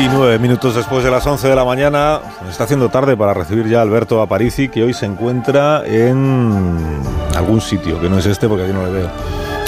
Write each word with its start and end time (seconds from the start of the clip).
29 0.00 0.38
minutos 0.38 0.74
después 0.74 1.04
de 1.04 1.10
las 1.10 1.26
11 1.26 1.46
de 1.46 1.54
la 1.54 1.62
mañana, 1.62 2.20
está 2.48 2.64
haciendo 2.64 2.88
tarde 2.88 3.18
para 3.18 3.34
recibir 3.34 3.68
ya 3.68 3.80
a 3.80 3.82
Alberto 3.82 4.22
Aparici, 4.22 4.70
que 4.70 4.82
hoy 4.82 4.94
se 4.94 5.04
encuentra 5.04 5.82
en 5.84 7.02
algún 7.36 7.60
sitio, 7.60 8.00
que 8.00 8.08
no 8.08 8.18
es 8.18 8.24
este 8.24 8.48
porque 8.48 8.64
aquí 8.64 8.72
no 8.72 8.86
le 8.86 8.92
veo. 8.92 9.10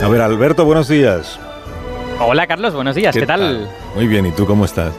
A 0.03 0.09
ver, 0.09 0.23
Alberto, 0.23 0.65
buenos 0.65 0.89
días. 0.89 1.39
Hola 2.19 2.47
Carlos, 2.47 2.73
buenos 2.73 2.97
días, 2.97 3.15
¿qué, 3.15 3.27
tal? 3.27 3.69
Muy 3.95 4.07
bien, 4.07 4.25
¿y 4.25 4.33
tú 4.33 4.47
cómo 4.47 4.65
estás? 4.65 4.95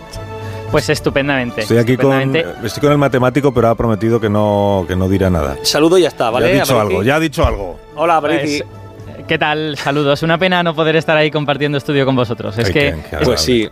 Pues 0.69 0.87
estupendamente. 0.89 1.61
Estoy 1.61 1.79
aquí 1.79 1.97
Con, 1.97 2.35
estoy 2.35 2.81
con 2.81 2.91
el 2.91 2.99
matemático, 2.99 3.51
pero 3.51 3.69
ha 3.69 3.75
prometido 3.75 4.21
que 4.21 4.29
no, 4.29 4.85
que 4.87 4.95
no 4.95 5.09
dirá 5.09 5.31
nada. 5.31 5.57
Saludo 5.63 5.97
y 5.97 6.03
ya 6.03 6.09
está, 6.09 6.29
¿vale? 6.29 6.53
Ya 6.53 6.61
ha 6.61 6.63
dicho 6.63 6.79
algo, 6.79 7.01
ya 7.01 7.15
ha 7.15 7.19
dicho 7.19 7.43
algo. 7.43 7.79
Hola, 7.95 8.17
Aparici. 8.17 8.61
Pues, 8.61 9.25
¿Qué 9.27 9.39
tal? 9.39 9.77
Saludos. 9.77 10.21
Una 10.21 10.37
pena 10.37 10.61
no 10.61 10.75
poder 10.75 10.95
estar 10.95 11.17
ahí 11.17 11.31
compartiendo 11.31 11.79
estudio 11.79 12.05
con 12.05 12.15
vosotros. 12.15 12.55
Es 12.59 12.69
que, 12.69 12.95
pues 13.23 13.41
sí. 13.41 13.67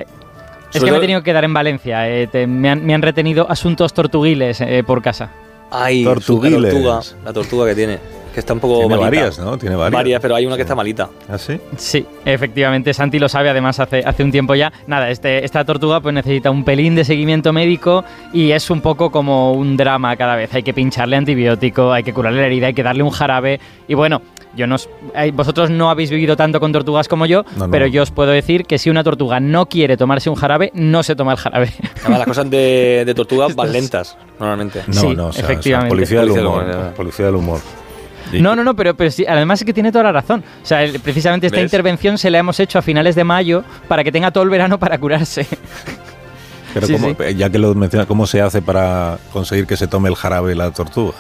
Es 0.74 0.84
que 0.84 0.92
me 0.92 0.98
he 0.98 1.02
tenido 1.02 1.22
que 1.22 1.26
quedar 1.26 1.44
en 1.44 1.54
Valencia. 1.54 2.10
Eh, 2.10 2.48
me, 2.48 2.70
han, 2.70 3.02
retenido 3.02 3.50
asuntos 3.50 3.94
tortuguiles 3.94 4.62
eh, 4.62 4.84
por 4.86 5.02
casa. 5.02 5.32
Ay, 5.70 6.04
tortuguiles. 6.04 6.62
La 6.62 6.70
tortuga, 6.70 7.02
la 7.26 7.34
tortuga 7.34 7.68
que 7.68 7.76
tiene 7.76 8.00
que 8.34 8.40
está 8.40 8.54
un 8.54 8.60
poco 8.60 8.80
Tiene 8.80 8.96
malita. 8.96 9.06
varias, 9.06 9.40
¿no? 9.40 9.58
Tiene 9.58 9.76
varias. 9.76 9.92
Varias, 9.92 10.22
pero 10.22 10.36
hay 10.36 10.46
una 10.46 10.56
que 10.56 10.62
está 10.62 10.76
malita. 10.76 11.10
¿Ah, 11.30 11.38
sí? 11.38 11.60
Sí, 11.78 12.06
efectivamente. 12.26 12.94
Santi 12.94 13.20
lo 13.20 13.28
sabe, 13.28 13.50
además, 13.50 13.80
hace, 13.80 14.04
hace 14.06 14.24
un 14.24 14.32
tiempo 14.32 14.56
ya. 14.56 14.72
Nada, 14.88 15.10
este, 15.10 15.44
esta 15.44 15.66
tortuga 15.66 16.00
pues 16.00 16.14
necesita 16.16 16.50
un 16.50 16.64
pelín 16.64 16.96
de 16.96 17.04
seguimiento 17.04 17.52
médico 17.52 18.04
y 18.32 18.52
es 18.52 18.70
un 18.70 18.82
poco 18.82 19.12
como 19.12 19.54
un 19.54 19.76
drama 19.76 20.16
cada 20.16 20.36
vez. 20.36 20.54
Hay 20.54 20.64
que 20.64 20.74
pincharle 20.74 21.18
antibiótico, 21.18 21.92
hay 21.92 22.04
que 22.04 22.14
curarle 22.14 22.42
la 22.42 22.48
herida, 22.48 22.68
hay 22.68 22.74
que 22.74 22.84
darle 22.84 23.04
un 23.04 23.12
jarabe. 23.12 23.60
Y 23.88 23.94
bueno, 23.94 24.22
yo 24.56 24.68
no, 24.68 24.76
eh, 25.16 25.32
vosotros 25.34 25.70
no 25.70 25.90
habéis 25.90 26.10
vivido 26.10 26.36
tanto 26.36 26.60
con 26.60 26.72
tortugas 26.72 27.08
como 27.08 27.26
yo, 27.26 27.44
pero 27.72 27.88
yo 27.88 28.04
os 28.04 28.12
puedo 28.12 28.32
decir 28.32 28.66
que 28.66 28.78
si 28.78 28.90
una 28.90 29.04
tortuga 29.04 29.40
no 29.40 29.68
quiere 29.68 29.98
tomarse 29.98 30.30
un 30.30 30.36
jarabe, 30.36 30.72
no 30.74 31.04
se 31.04 31.16
toma 31.16 31.34
el 31.34 31.38
jarabe. 31.38 31.74
las 32.10 32.26
cosas 32.26 32.50
de, 32.50 33.04
de 33.06 33.14
tortugas 33.14 33.56
van 33.56 33.72
lentas, 33.72 34.18
normalmente. 34.40 34.84
No, 34.88 34.94
sí, 34.94 35.16
no, 35.16 35.30
efectivamente. 35.30 35.90
policía, 35.90 36.22
del 36.22 36.32
humor, 36.32 36.94
policía 36.96 37.26
del 37.28 37.36
humor. 37.36 37.62
No, 38.34 38.56
no, 38.56 38.64
no, 38.64 38.76
pero, 38.76 38.96
pero 38.96 39.12
sí, 39.12 39.26
además 39.28 39.62
es 39.62 39.66
que 39.66 39.74
tiene 39.74 39.92
toda 39.92 40.06
la 40.06 40.12
razón. 40.12 40.44
O 40.64 40.66
sea, 40.66 40.86
precisamente 41.04 41.48
esta 41.48 41.62
intervención 41.62 42.18
se 42.18 42.30
la 42.30 42.40
hemos 42.40 42.60
hecho 42.60 42.80
a 42.80 42.82
finales 42.82 43.16
de 43.16 43.24
mayo 43.24 43.64
para 43.88 44.04
que 44.04 44.12
tenga 44.12 44.32
todo 44.32 44.44
el 44.44 44.50
verano 44.50 44.80
para 44.80 44.98
curarse. 44.98 45.46
Pero 46.74 47.30
ya 47.32 47.50
que 47.50 47.60
lo 47.60 47.76
menciona, 47.76 48.06
¿cómo 48.06 48.26
se 48.26 48.42
hace 48.42 48.62
para 48.62 49.18
conseguir 49.34 49.68
que 49.68 49.76
se 49.76 49.88
tome 49.88 50.08
el 50.10 50.16
jarabe 50.16 50.56
la 50.56 50.72
tortuga? 50.72 51.14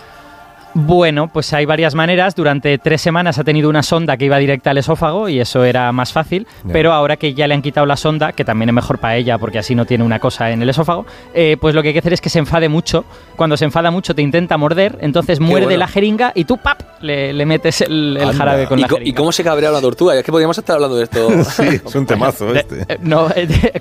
Bueno, 0.73 1.27
pues 1.27 1.53
hay 1.53 1.65
varias 1.65 1.95
maneras. 1.95 2.35
Durante 2.35 2.77
tres 2.77 3.01
semanas 3.01 3.37
ha 3.39 3.43
tenido 3.43 3.69
una 3.69 3.83
sonda 3.83 4.17
que 4.17 4.25
iba 4.25 4.37
directa 4.37 4.71
al 4.71 4.77
esófago 4.77 5.29
y 5.29 5.39
eso 5.39 5.63
era 5.63 5.91
más 5.91 6.11
fácil. 6.13 6.47
Pero 6.71 6.93
ahora 6.93 7.17
que 7.17 7.33
ya 7.33 7.47
le 7.47 7.53
han 7.53 7.61
quitado 7.61 7.85
la 7.85 7.97
sonda, 7.97 8.31
que 8.31 8.45
también 8.45 8.69
es 8.69 8.75
mejor 8.75 8.99
para 8.99 9.17
ella 9.17 9.37
porque 9.37 9.59
así 9.59 9.75
no 9.75 9.85
tiene 9.85 10.03
una 10.03 10.19
cosa 10.19 10.51
en 10.51 10.61
el 10.61 10.69
esófago, 10.69 11.05
eh, 11.33 11.57
pues 11.59 11.75
lo 11.75 11.81
que 11.81 11.89
hay 11.89 11.93
que 11.93 11.99
hacer 11.99 12.13
es 12.13 12.21
que 12.21 12.29
se 12.29 12.39
enfade 12.39 12.69
mucho. 12.69 13.03
Cuando 13.35 13.57
se 13.57 13.65
enfada 13.65 13.91
mucho 13.91 14.15
te 14.15 14.21
intenta 14.21 14.57
morder, 14.57 14.97
entonces 15.01 15.39
muerde 15.39 15.77
la 15.77 15.87
jeringa 15.87 16.31
y 16.35 16.45
tú 16.45 16.57
¡pap! 16.57 16.81
Le, 17.01 17.45
metes 17.45 17.81
el, 17.81 18.19
jarabe 18.37 18.67
con 18.67 18.79
¿Y 18.79 18.83
la 18.83 18.87
jeringa. 18.87 19.09
¿Y 19.09 19.13
cómo 19.13 19.31
se 19.31 19.43
cabrea 19.43 19.71
una 19.71 19.81
tortuga? 19.81 20.15
Es 20.15 20.23
que 20.23 20.31
podríamos 20.31 20.57
estar 20.57 20.75
hablando 20.75 20.97
de 20.97 21.03
esto. 21.03 21.43
sí, 21.43 21.81
es 21.85 21.95
un 21.95 22.05
temazo 22.05 22.53
este. 22.53 22.81
Eh, 22.87 22.97
no, 23.01 23.27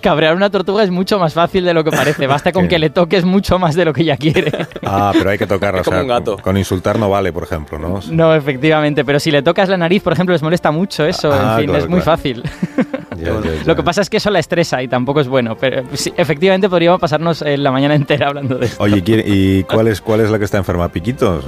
cabrear 0.01 0.35
una 0.35 0.51
tortuga 0.51 0.83
es 0.83 0.91
mucho 0.91 1.19
más 1.19 1.35
fácil 1.35 1.65
de 1.65 1.75
lo 1.75 1.85
que 1.85 1.91
parece. 1.91 2.27
Basta 2.27 2.53
con 2.53 2.69
que 2.69 2.79
le 2.79 2.91
toques 2.91 3.25
mucho 3.25 3.59
más 3.59 3.75
de 3.75 3.85
lo 3.85 3.93
que 3.93 4.03
ella 4.03 4.17
quiere. 4.17 4.51
Ah, 4.85 5.13
pero 5.13 5.31
hay 5.31 5.39
que 5.39 5.47
tocarla. 5.47 5.83
como 5.83 6.01
un 6.01 6.09
gato. 6.09 6.39
Con, 6.39 6.57
insultar 6.81 6.99
no 6.99 7.11
vale, 7.11 7.33
por 7.33 7.43
ejemplo, 7.43 7.79
¿no? 7.79 8.01
No, 8.11 8.35
efectivamente, 8.35 9.05
pero 9.05 9.21
si 9.21 9.31
le 9.31 9.43
tocas 9.43 9.69
la 9.69 9.77
nariz, 9.77 10.03
por 10.03 10.13
ejemplo, 10.13 10.33
les 10.33 10.43
molesta 10.43 10.71
mucho 10.71 11.05
eso. 11.05 11.33
en 11.33 11.41
ah, 11.41 11.57
fin, 11.59 11.75
es 11.75 11.89
muy 11.89 12.01
fácil. 12.01 12.43
Lo 13.67 13.77
que 13.77 13.83
pasa 13.83 14.01
es 14.01 14.09
que 14.09 14.17
eso 14.17 14.31
la 14.31 14.39
estresa 14.39 14.83
y 14.83 14.89
tampoco 14.89 15.21
es 15.21 15.29
bueno. 15.29 15.57
Pero 15.57 15.83
sí, 15.93 16.13
efectivamente 16.17 16.69
podríamos 16.69 16.99
pasarnos 16.99 17.43
la 17.43 17.71
mañana 17.71 17.95
entera 17.95 18.29
hablando 18.29 18.57
de 18.57 18.67
esto. 18.67 18.83
Oye, 18.83 19.03
¿y 19.07 19.63
cuál 19.65 19.89
es, 19.89 20.01
cuál 20.01 20.21
es 20.21 20.31
la 20.31 20.39
que 20.39 20.47
está 20.47 20.57
enferma? 20.57 20.89
¿Piquitos? 20.89 21.45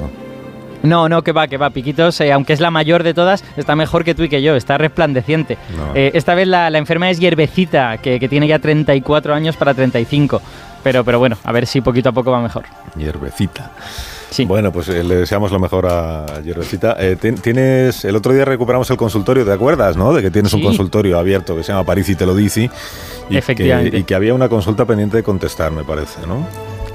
No, 0.83 1.09
no, 1.09 1.23
que 1.23 1.33
va, 1.33 1.47
que 1.47 1.57
va. 1.57 1.71
Piquitos, 1.71 2.21
eh, 2.21 2.33
aunque 2.33 2.53
es 2.53 2.61
la 2.61 2.71
mayor 2.71 3.05
de 3.05 3.15
todas, 3.15 3.45
está 3.57 3.75
mejor 3.77 4.05
que 4.05 4.15
tú 4.15 4.25
y 4.25 4.29
que 4.29 4.43
yo, 4.43 4.57
está 4.57 4.77
resplandeciente. 4.77 5.57
Eh, 5.95 6.11
esta 6.15 6.35
vez 6.35 6.49
la, 6.49 6.69
la, 6.71 6.79
enferma 6.79 7.09
es 7.09 7.21
Hierbecita, 7.21 7.99
que, 7.99 8.19
que, 8.19 8.29
tiene 8.29 8.49
ya 8.49 8.59
34 8.59 9.33
años 9.33 9.57
para 9.57 9.73
35. 9.73 10.43
Pero, 10.83 11.05
pero 11.05 11.21
bueno, 11.21 11.39
a 11.45 11.53
ver 11.53 11.67
si 11.67 11.81
poquito 11.81 12.09
a 12.09 12.13
poco 12.13 12.33
va 12.33 12.41
mejor. 12.41 12.65
Hierbecita. 12.97 13.71
Bueno, 14.47 14.73
pues 14.73 14.89
eh, 14.89 15.03
le 15.05 15.17
deseamos 15.17 15.53
lo 15.53 15.59
mejor 15.59 15.87
a 15.87 16.41
Hierbecita. 16.43 16.97
Eh, 16.99 17.17
tienes, 17.17 18.05
el 18.05 18.17
otro 18.17 18.33
día 18.33 18.45
recuperamos 18.45 18.91
el 18.91 18.97
consultorio, 18.97 19.45
¿te 19.45 19.53
acuerdas, 19.53 19.97
no? 19.97 20.13
De 20.13 20.23
que 20.23 20.31
tienes 20.31 20.53
un 20.53 20.63
consultorio 20.63 21.19
abierto 21.19 21.57
que 21.57 21.63
se 21.63 21.73
llama 21.73 21.85
París 21.85 22.09
y 22.09 22.17
te 22.17 22.27
lo 22.27 22.35
dice. 22.35 22.71
Y 23.31 23.37
Efectivamente. 23.37 23.91
Que, 23.91 23.99
y 23.99 24.05
que 24.05 24.15
había 24.15 24.35
una 24.35 24.49
consulta 24.49 24.85
pendiente 24.85 25.19
de 25.19 25.23
contestar, 25.23 25.73
me 25.73 25.85
parece, 25.85 26.27
¿no? 26.27 26.47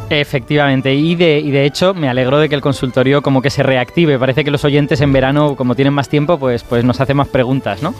Efectivamente, 0.09 0.93
y 0.95 1.15
de, 1.15 1.39
y 1.39 1.51
de 1.51 1.65
hecho 1.65 1.93
me 1.93 2.07
alegro 2.07 2.39
de 2.39 2.47
que 2.47 2.55
el 2.55 2.61
consultorio 2.61 3.21
como 3.21 3.41
que 3.41 3.49
se 3.49 3.61
reactive. 3.61 4.17
Parece 4.17 4.45
que 4.45 4.51
los 4.51 4.63
oyentes 4.63 5.01
en 5.01 5.11
verano, 5.11 5.55
como 5.55 5.75
tienen 5.75 5.93
más 5.93 6.07
tiempo, 6.07 6.39
pues, 6.39 6.63
pues 6.63 6.85
nos 6.85 7.01
hacen 7.01 7.17
más 7.17 7.27
preguntas, 7.27 7.81
¿no? 7.83 7.93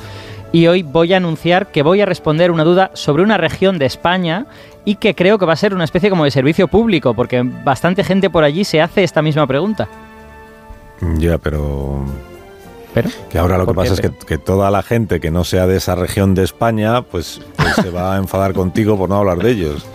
y 0.52 0.68
hoy 0.68 0.84
voy 0.84 1.14
a 1.14 1.18
anunciar 1.18 1.68
que 1.68 1.84
voy 1.84 2.02
a 2.02 2.06
responder 2.06 2.52
una 2.52 2.64
duda 2.64 2.92
sobre 2.94 3.24
una 3.24 3.38
región 3.38 3.78
de 3.78 3.86
España 3.86 4.46
y 4.88 4.96
que 4.96 5.16
creo 5.16 5.38
que 5.38 5.46
va 5.46 5.52
a 5.52 5.58
ser 5.58 5.74
una 5.74 5.84
especie 5.84 6.09
como 6.09 6.24
de 6.24 6.31
servicio 6.31 6.70
público, 6.70 7.14
porque 7.14 7.42
bastante 7.44 8.06
gente 8.06 8.30
por 8.30 8.46
allí 8.46 8.64
se 8.64 8.80
hace 8.80 9.03
esta 9.03 9.22
misma 9.22 9.46
pregunta. 9.46 9.90
Ya, 11.18 11.38
pero... 11.38 12.06
¿Pero? 12.94 13.09
Que 13.30 13.38
ahora 13.38 13.58
lo 13.58 13.68
que 13.68 13.74
pasa 13.74 13.96
es 13.96 14.00
que, 14.00 14.38
toda 14.38 14.72
la 14.72 14.84
gente 14.84 15.20
que 15.20 15.30
no 15.30 15.44
sea 15.44 15.68
de 15.68 15.76
esa 15.76 15.96
región 15.96 16.36
de 16.36 16.46
España, 16.46 17.02
pues, 17.02 17.42
pues 17.58 17.76
se 17.76 17.90
va 17.90 18.16
a 18.16 18.18
enfadar 18.18 18.53
contigo 18.53 18.97
por 18.97 19.09
no 19.09 19.18
hablar 19.18 19.40
de 19.40 19.52
ellos. 19.52 19.86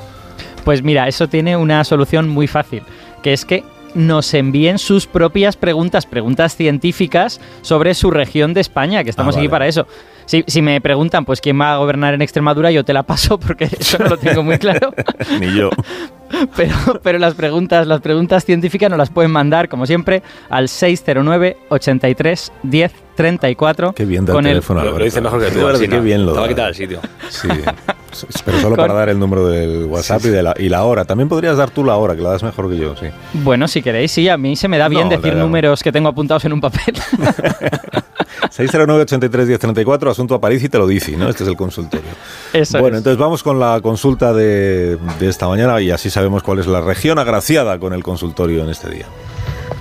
Pues 0.62 0.82
mira, 0.82 1.08
eso 1.08 1.26
tiene 1.26 1.56
una 1.56 1.84
solución 1.84 2.28
muy 2.28 2.46
fácil, 2.46 2.82
que 3.22 3.32
es 3.32 3.46
que 3.46 3.64
nos 3.94 4.32
envíen 4.34 4.78
sus 4.78 5.06
propias 5.06 5.56
preguntas, 5.56 6.06
preguntas 6.06 6.56
científicas 6.56 7.40
sobre 7.62 7.94
su 7.94 8.10
región 8.10 8.54
de 8.54 8.60
España, 8.60 9.04
que 9.04 9.10
estamos 9.10 9.36
ah, 9.36 9.38
aquí 9.38 9.48
para 9.48 9.66
eso. 9.66 9.86
Si, 10.26 10.44
si, 10.46 10.62
me 10.62 10.80
preguntan, 10.80 11.24
pues 11.24 11.40
quién 11.40 11.60
va 11.60 11.74
a 11.74 11.76
gobernar 11.76 12.14
en 12.14 12.22
Extremadura, 12.22 12.70
yo 12.70 12.84
te 12.84 12.92
la 12.92 13.02
paso 13.02 13.38
porque 13.38 13.64
eso 13.78 13.98
no 13.98 14.08
lo 14.08 14.16
tengo 14.16 14.42
muy 14.42 14.58
claro. 14.58 14.94
Ni 15.40 15.54
yo. 15.54 15.70
Pero, 16.56 16.74
pero 17.02 17.18
las 17.18 17.34
preguntas, 17.34 17.86
las 17.86 18.00
preguntas 18.00 18.46
científicas 18.46 18.88
nos 18.88 18.98
las 18.98 19.10
pueden 19.10 19.30
mandar, 19.30 19.68
como 19.68 19.84
siempre, 19.84 20.22
al 20.48 20.70
609 20.70 21.58
83 21.68 22.52
10 22.62 22.92
34. 23.22 23.92
Qué 23.92 24.04
bien 24.04 24.24
da 24.24 24.36
el 24.36 24.44
teléfono. 24.44 24.82
lo, 24.82 24.98
dice 24.98 25.20
mejor 25.20 25.40
que 25.40 25.50
tú. 25.50 25.60
qué 25.78 26.00
bien 26.00 26.26
lo 26.26 26.32
Te 26.32 26.40
va 26.40 26.46
a 26.46 26.48
quitar 26.48 26.68
el 26.68 26.74
sitio. 26.74 27.00
Sí. 27.28 27.48
Pero 28.44 28.60
solo 28.60 28.76
para 28.76 28.92
dar 28.92 29.08
el 29.08 29.18
número 29.18 29.48
del 29.48 29.84
WhatsApp 29.84 30.24
y, 30.26 30.28
de 30.28 30.42
la, 30.42 30.54
y 30.58 30.68
la 30.68 30.84
hora. 30.84 31.04
También 31.04 31.28
podrías 31.28 31.56
dar 31.56 31.70
tú 31.70 31.82
la 31.84 31.96
hora, 31.96 32.14
que 32.14 32.20
la 32.20 32.30
das 32.30 32.42
mejor 32.42 32.68
que 32.68 32.76
yo, 32.76 32.94
sí. 32.96 33.06
Bueno, 33.32 33.68
si 33.68 33.80
queréis, 33.80 34.12
sí. 34.12 34.28
A 34.28 34.36
mí 34.36 34.56
se 34.56 34.68
me 34.68 34.76
da 34.76 34.88
bien 34.88 35.08
decir 35.08 35.34
números 35.34 35.82
que 35.82 35.92
tengo 35.92 36.08
apuntados 36.08 36.44
en 36.44 36.52
un 36.52 36.60
papel. 36.60 36.94
609 38.50 39.02
83 39.02 39.48
10 39.48 39.60
34, 39.60 40.10
asunto 40.10 40.34
a 40.34 40.40
París 40.40 40.62
y 40.62 40.68
te 40.68 40.76
lo 40.76 40.86
dice, 40.86 41.16
¿no? 41.16 41.28
Este 41.28 41.44
es 41.44 41.48
el 41.48 41.56
consultorio. 41.56 42.10
Eso 42.52 42.80
bueno, 42.80 42.98
entonces 42.98 43.18
vamos 43.18 43.42
con 43.42 43.58
la 43.58 43.80
consulta 43.80 44.34
de, 44.34 44.98
de 45.18 45.28
esta 45.28 45.48
mañana 45.48 45.80
y 45.80 45.90
así 45.90 46.10
sabemos 46.10 46.42
cuál 46.42 46.58
es 46.58 46.66
la 46.66 46.80
región 46.82 47.18
agraciada 47.18 47.78
con 47.78 47.94
el 47.94 48.02
consultorio 48.02 48.62
en 48.62 48.70
este 48.70 48.90
día. 48.90 49.06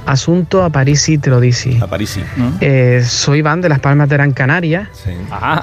Asunto 0.05 0.63
a 0.63 0.69
Parisi 0.69 1.17
te 1.17 1.29
lo 1.29 1.39
dice. 1.39 1.77
A 1.81 1.87
Parisi. 1.87 2.21
Eh, 2.59 3.03
soy 3.05 3.39
Iván 3.39 3.61
de 3.61 3.69
Las 3.69 3.79
Palmas 3.79 4.09
de 4.09 4.15
Gran 4.15 4.31
Canaria. 4.31 4.89
Sí. 4.93 5.11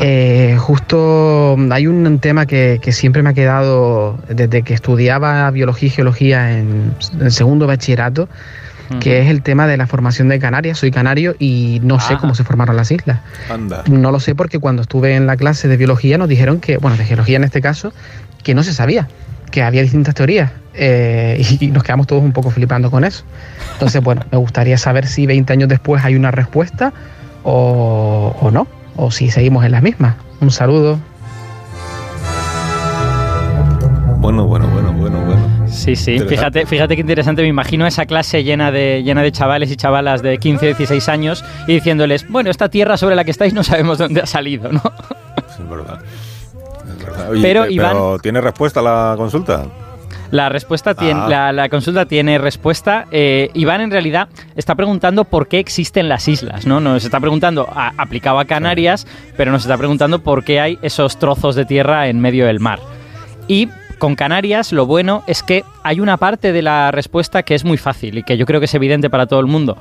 Eh, 0.00 0.56
justo 0.58 1.56
hay 1.70 1.86
un 1.86 2.18
tema 2.20 2.46
que, 2.46 2.80
siempre 2.92 3.22
me 3.22 3.30
ha 3.30 3.34
quedado 3.34 4.18
desde 4.28 4.62
que 4.62 4.74
estudiaba 4.74 5.50
biología 5.50 5.88
y 5.88 5.90
geología 5.90 6.58
en, 6.58 6.94
segundo 7.28 7.66
bachillerato, 7.66 8.28
que 9.00 9.20
es 9.20 9.28
el 9.28 9.42
tema 9.42 9.66
de 9.66 9.76
la 9.76 9.86
formación 9.86 10.28
de 10.28 10.38
Canarias. 10.38 10.78
Soy 10.78 10.90
canario 10.90 11.34
y 11.38 11.80
no 11.82 12.00
sé 12.00 12.16
cómo 12.16 12.34
se 12.34 12.44
formaron 12.44 12.76
las 12.76 12.90
islas. 12.90 13.20
Anda. 13.50 13.82
No 13.86 14.10
lo 14.12 14.20
sé 14.20 14.34
porque 14.34 14.58
cuando 14.58 14.82
estuve 14.82 15.14
en 15.14 15.26
la 15.26 15.36
clase 15.36 15.68
de 15.68 15.76
biología 15.76 16.16
nos 16.16 16.28
dijeron 16.28 16.60
que, 16.60 16.78
bueno, 16.78 16.96
de 16.96 17.04
geología 17.04 17.36
en 17.36 17.44
este 17.44 17.60
caso, 17.60 17.92
que 18.42 18.54
no 18.54 18.62
se 18.62 18.72
sabía 18.72 19.08
que 19.50 19.62
había 19.62 19.82
distintas 19.82 20.14
teorías 20.14 20.50
eh, 20.74 21.42
y 21.60 21.68
nos 21.68 21.82
quedamos 21.82 22.06
todos 22.06 22.22
un 22.22 22.32
poco 22.32 22.50
flipando 22.50 22.90
con 22.90 23.04
eso. 23.04 23.24
Entonces, 23.74 24.02
bueno, 24.02 24.22
me 24.30 24.38
gustaría 24.38 24.78
saber 24.78 25.06
si 25.06 25.26
20 25.26 25.52
años 25.52 25.68
después 25.68 26.04
hay 26.04 26.14
una 26.14 26.30
respuesta 26.30 26.92
o, 27.42 28.36
o 28.40 28.50
no, 28.50 28.66
o 28.96 29.10
si 29.10 29.30
seguimos 29.30 29.64
en 29.64 29.72
las 29.72 29.82
mismas. 29.82 30.16
Un 30.40 30.50
saludo. 30.50 30.98
Bueno, 34.18 34.46
bueno, 34.46 34.68
bueno, 34.68 34.92
bueno, 34.92 35.20
bueno. 35.24 35.68
Sí, 35.68 35.96
sí, 35.96 36.18
fíjate, 36.18 36.66
fíjate 36.66 36.96
qué 36.96 37.00
interesante, 37.00 37.42
me 37.42 37.48
imagino 37.48 37.86
esa 37.86 38.04
clase 38.04 38.42
llena 38.42 38.70
de, 38.70 39.02
llena 39.04 39.22
de 39.22 39.30
chavales 39.30 39.70
y 39.70 39.76
chavalas 39.76 40.22
de 40.22 40.38
15 40.38 40.64
o 40.64 40.68
16 40.68 41.08
años 41.08 41.44
y 41.66 41.74
diciéndoles, 41.74 42.28
bueno, 42.28 42.50
esta 42.50 42.68
tierra 42.68 42.96
sobre 42.96 43.14
la 43.14 43.24
que 43.24 43.30
estáis 43.30 43.54
no 43.54 43.62
sabemos 43.62 43.98
dónde 43.98 44.20
ha 44.20 44.26
salido, 44.26 44.72
¿no? 44.72 44.82
Es 45.48 45.68
verdad 45.68 46.00
pero, 47.42 48.18
¿tiene 48.18 48.40
respuesta 48.40 48.82
la 48.82 49.14
consulta? 49.16 49.66
La 50.30 50.50
respuesta 50.50 50.94
tiene, 50.94 51.20
ah. 51.34 51.52
la, 51.52 51.68
consulta 51.68 52.04
tiene 52.06 52.36
respuesta. 52.38 53.06
Eh, 53.10 53.50
Iván 53.54 53.80
en 53.80 53.90
realidad 53.90 54.28
está 54.56 54.74
preguntando 54.74 55.24
por 55.24 55.48
qué 55.48 55.58
existen 55.58 56.08
las 56.08 56.28
islas, 56.28 56.66
¿no? 56.66 56.80
Nos 56.80 57.04
está 57.04 57.18
preguntando, 57.18 57.66
aplicado 57.74 58.38
a 58.38 58.44
Canarias, 58.44 59.06
pero 59.36 59.52
nos 59.52 59.62
está 59.62 59.78
preguntando 59.78 60.18
por 60.18 60.44
qué 60.44 60.60
hay 60.60 60.78
esos 60.82 61.18
trozos 61.18 61.54
de 61.54 61.64
tierra 61.64 62.08
en 62.08 62.20
medio 62.20 62.46
del 62.46 62.60
mar. 62.60 62.78
Y 63.46 63.68
con 63.98 64.14
Canarias 64.14 64.72
lo 64.72 64.86
bueno 64.86 65.24
es 65.26 65.42
que 65.42 65.64
hay 65.88 66.00
una 66.00 66.18
parte 66.18 66.52
de 66.52 66.60
la 66.60 66.90
respuesta 66.90 67.42
que 67.42 67.54
es 67.54 67.64
muy 67.64 67.78
fácil 67.78 68.18
y 68.18 68.22
que 68.22 68.36
yo 68.36 68.44
creo 68.44 68.60
que 68.60 68.66
es 68.66 68.74
evidente 68.74 69.08
para 69.08 69.26
todo 69.26 69.40
el 69.40 69.46
mundo 69.46 69.78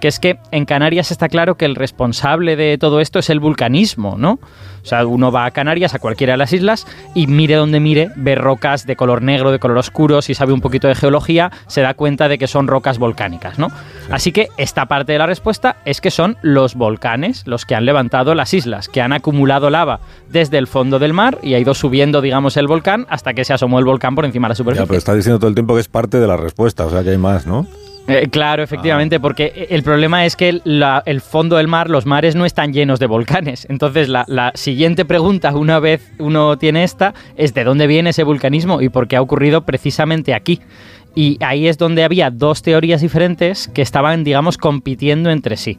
que 0.00 0.08
es 0.08 0.18
que 0.18 0.38
en 0.50 0.64
Canarias 0.64 1.10
está 1.10 1.28
claro 1.28 1.56
que 1.56 1.66
el 1.66 1.76
responsable 1.76 2.56
de 2.56 2.78
todo 2.78 3.00
esto 3.00 3.18
es 3.18 3.30
el 3.30 3.38
vulcanismo, 3.38 4.16
¿no? 4.18 4.40
O 4.82 4.86
sea, 4.86 5.06
uno 5.06 5.30
va 5.30 5.44
a 5.44 5.50
Canarias, 5.50 5.94
a 5.94 5.98
cualquiera 5.98 6.32
de 6.32 6.38
las 6.38 6.54
islas, 6.54 6.86
y 7.14 7.26
mire 7.26 7.56
donde 7.56 7.80
mire, 7.80 8.10
ve 8.16 8.34
rocas 8.34 8.86
de 8.86 8.96
color 8.96 9.20
negro, 9.20 9.52
de 9.52 9.58
color 9.58 9.76
oscuro, 9.76 10.22
si 10.22 10.32
sabe 10.32 10.54
un 10.54 10.62
poquito 10.62 10.88
de 10.88 10.94
geología, 10.94 11.52
se 11.66 11.82
da 11.82 11.92
cuenta 11.92 12.28
de 12.28 12.38
que 12.38 12.46
son 12.46 12.66
rocas 12.66 12.98
volcánicas, 12.98 13.58
¿no? 13.58 13.68
Así 14.10 14.32
que 14.32 14.48
esta 14.56 14.86
parte 14.86 15.12
de 15.12 15.18
la 15.18 15.26
respuesta 15.26 15.76
es 15.84 16.00
que 16.00 16.10
son 16.10 16.38
los 16.40 16.74
volcanes 16.74 17.46
los 17.46 17.66
que 17.66 17.74
han 17.74 17.84
levantado 17.84 18.34
las 18.34 18.54
islas, 18.54 18.88
que 18.88 19.02
han 19.02 19.12
acumulado 19.12 19.68
lava 19.68 20.00
desde 20.30 20.56
el 20.56 20.66
fondo 20.66 20.98
del 20.98 21.12
mar 21.12 21.38
y 21.42 21.54
ha 21.54 21.58
ido 21.58 21.74
subiendo, 21.74 22.22
digamos, 22.22 22.56
el 22.56 22.66
volcán 22.66 23.06
hasta 23.10 23.34
que 23.34 23.44
se 23.44 23.52
asomó 23.52 23.78
el 23.78 23.84
volcán 23.84 24.14
por 24.14 24.24
encima 24.24 24.48
de 24.48 24.52
la 24.52 24.54
superficie. 24.54 24.84
Ya, 24.84 24.88
pero 24.88 24.98
está 24.98 25.14
diciendo 25.14 25.38
todo 25.38 25.49
el 25.50 25.54
tiempo 25.54 25.74
que 25.74 25.80
es 25.80 25.88
parte 25.88 26.18
de 26.18 26.26
la 26.26 26.36
respuesta, 26.36 26.86
o 26.86 26.90
sea 26.90 27.02
que 27.02 27.10
hay 27.10 27.18
más, 27.18 27.46
¿no? 27.46 27.66
Eh, 28.08 28.28
claro, 28.28 28.62
efectivamente, 28.62 29.16
ah. 29.16 29.20
porque 29.20 29.68
el 29.70 29.82
problema 29.82 30.24
es 30.24 30.34
que 30.34 30.60
el 30.64 31.20
fondo 31.20 31.56
del 31.56 31.68
mar, 31.68 31.88
los 31.88 32.06
mares 32.06 32.34
no 32.34 32.44
están 32.44 32.72
llenos 32.72 32.98
de 32.98 33.06
volcanes. 33.06 33.66
Entonces, 33.68 34.08
la, 34.08 34.24
la, 34.26 34.50
siguiente 34.54 35.04
pregunta, 35.04 35.54
una 35.54 35.78
vez 35.78 36.10
uno 36.18 36.58
tiene 36.58 36.82
esta, 36.82 37.14
es 37.36 37.54
de 37.54 37.62
dónde 37.62 37.86
viene 37.86 38.10
ese 38.10 38.24
vulcanismo 38.24 38.80
y 38.80 38.88
por 38.88 39.06
qué 39.06 39.16
ha 39.16 39.22
ocurrido 39.22 39.64
precisamente 39.64 40.34
aquí. 40.34 40.60
Y 41.14 41.38
ahí 41.44 41.68
es 41.68 41.78
donde 41.78 42.02
había 42.02 42.30
dos 42.30 42.62
teorías 42.62 43.00
diferentes 43.00 43.68
que 43.68 43.82
estaban, 43.82 44.24
digamos, 44.24 44.58
compitiendo 44.58 45.30
entre 45.30 45.56
sí. 45.56 45.78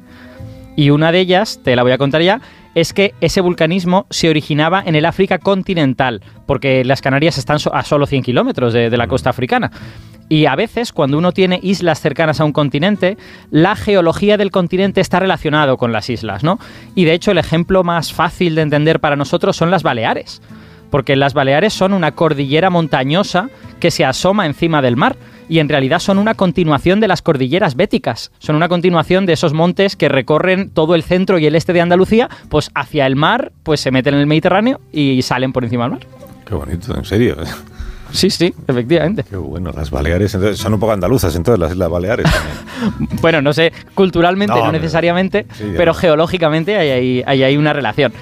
Y 0.75 0.89
una 0.89 1.11
de 1.11 1.19
ellas, 1.19 1.59
te 1.63 1.75
la 1.75 1.83
voy 1.83 1.91
a 1.91 1.97
contar 1.97 2.21
ya, 2.21 2.41
es 2.75 2.93
que 2.93 3.13
ese 3.21 3.41
vulcanismo 3.41 4.05
se 4.09 4.29
originaba 4.29 4.81
en 4.85 4.95
el 4.95 5.05
África 5.05 5.39
continental, 5.39 6.21
porque 6.45 6.83
las 6.85 7.01
Canarias 7.01 7.37
están 7.37 7.57
a 7.71 7.83
solo 7.83 8.05
100 8.05 8.23
kilómetros 8.23 8.73
de, 8.73 8.89
la 8.97 9.07
costa 9.07 9.29
africana. 9.29 9.71
Y 10.29 10.45
a 10.45 10.55
veces, 10.55 10.93
cuando 10.93 11.17
uno 11.17 11.33
tiene 11.33 11.59
islas 11.61 11.99
cercanas 11.99 12.39
a 12.39 12.45
un 12.45 12.53
continente, 12.53 13.17
la 13.49 13.75
geología 13.75 14.37
del 14.37 14.51
continente 14.51 15.01
está 15.01 15.19
relacionado 15.19 15.75
con 15.77 15.91
las 15.91 16.09
islas, 16.09 16.43
¿no? 16.43 16.57
Y 16.95 17.03
de 17.03 17.13
hecho, 17.13 17.31
el 17.31 17.37
ejemplo 17.37 17.83
más 17.83 18.13
fácil 18.13 18.55
de 18.55 18.61
entender 18.61 19.01
para 19.01 19.17
nosotros 19.17 19.57
son 19.57 19.71
las 19.71 19.83
Baleares 19.83 20.41
porque 20.89 21.15
las 21.15 21.33
Baleares 21.33 21.73
son 21.73 21.93
una 21.93 22.11
cordillera 22.11 22.69
montañosa 22.69 23.49
que 23.79 23.89
se 23.89 24.05
asoma 24.05 24.45
encima 24.45 24.81
del 24.81 24.97
mar 24.97 25.15
y 25.51 25.59
en 25.59 25.67
realidad 25.67 25.99
son 25.99 26.17
una 26.17 26.33
continuación 26.33 27.01
de 27.01 27.09
las 27.09 27.21
cordilleras 27.21 27.75
béticas, 27.75 28.31
son 28.39 28.55
una 28.55 28.69
continuación 28.69 29.25
de 29.25 29.33
esos 29.33 29.51
montes 29.51 29.97
que 29.97 30.07
recorren 30.07 30.69
todo 30.69 30.95
el 30.95 31.03
centro 31.03 31.39
y 31.39 31.45
el 31.45 31.57
este 31.57 31.73
de 31.73 31.81
Andalucía, 31.81 32.29
pues 32.47 32.71
hacia 32.73 33.05
el 33.05 33.17
mar, 33.17 33.51
pues 33.63 33.81
se 33.81 33.91
meten 33.91 34.13
en 34.13 34.21
el 34.21 34.27
Mediterráneo 34.27 34.79
y 34.93 35.21
salen 35.23 35.51
por 35.51 35.65
encima 35.65 35.83
del 35.83 35.91
mar. 35.91 36.07
Qué 36.45 36.55
bonito, 36.55 36.95
en 36.95 37.03
serio. 37.03 37.35
Sí, 38.11 38.29
sí, 38.29 38.53
efectivamente. 38.67 39.23
Qué 39.23 39.37
bueno, 39.37 39.71
las 39.75 39.89
Baleares 39.89 40.37
son 40.55 40.73
un 40.73 40.79
poco 40.79 40.91
andaluzas 40.91 41.35
entonces 41.35 41.59
las 41.59 41.71
Islas 41.71 41.89
Baleares 41.89 42.25
también. 42.29 43.17
bueno, 43.21 43.41
no 43.41 43.53
sé, 43.53 43.71
culturalmente 43.93 44.55
no, 44.55 44.71
necesariamente, 44.71 45.45
pero 45.77 45.93
geológicamente 45.93 46.77
hay, 46.77 47.23
hay, 47.25 47.57
una 47.57 47.73
relación. 47.73 48.13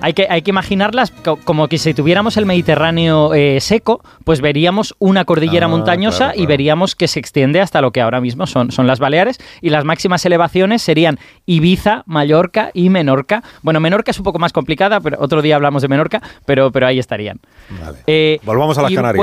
hay, 0.00 0.12
que, 0.12 0.26
hay 0.28 0.42
que 0.42 0.50
imaginarlas 0.50 1.12
como 1.44 1.68
que 1.68 1.78
si 1.78 1.94
tuviéramos 1.94 2.36
el 2.36 2.46
Mediterráneo 2.46 3.34
eh, 3.34 3.60
seco, 3.60 4.02
pues 4.24 4.40
veríamos 4.40 4.94
una 4.98 5.24
cordillera 5.24 5.66
ah, 5.66 5.70
montañosa 5.70 6.32
y 6.34 6.46
veríamos 6.46 6.94
que 6.94 7.08
se 7.08 7.20
extiende 7.20 7.60
hasta 7.60 7.80
lo 7.80 7.90
que 7.90 8.00
ahora 8.00 8.20
mismo 8.20 8.46
son, 8.46 8.70
son 8.70 8.86
las 8.86 8.98
Baleares 8.98 9.38
y 9.60 9.70
las 9.70 9.84
máximas 9.84 10.24
elevaciones 10.24 10.82
serían 10.82 11.18
Ibiza, 11.46 12.02
Mallorca 12.06 12.70
y 12.74 12.90
Menorca. 12.90 13.42
Bueno, 13.62 13.80
Menorca 13.80 14.10
es 14.10 14.18
un 14.18 14.24
poco 14.24 14.38
más 14.38 14.52
complicada, 14.52 15.00
pero 15.00 15.18
otro 15.20 15.42
día 15.42 15.56
hablamos 15.56 15.82
de 15.82 15.88
Menorca, 15.88 16.22
pero, 16.44 16.70
pero 16.70 16.86
ahí 16.86 16.98
estarían. 16.98 17.40
Vale. 17.80 17.98
Eh, 18.06 18.40
Volvamos 18.44 18.78
a 18.78 18.82
las 18.82 18.92
Canarias. 18.92 19.15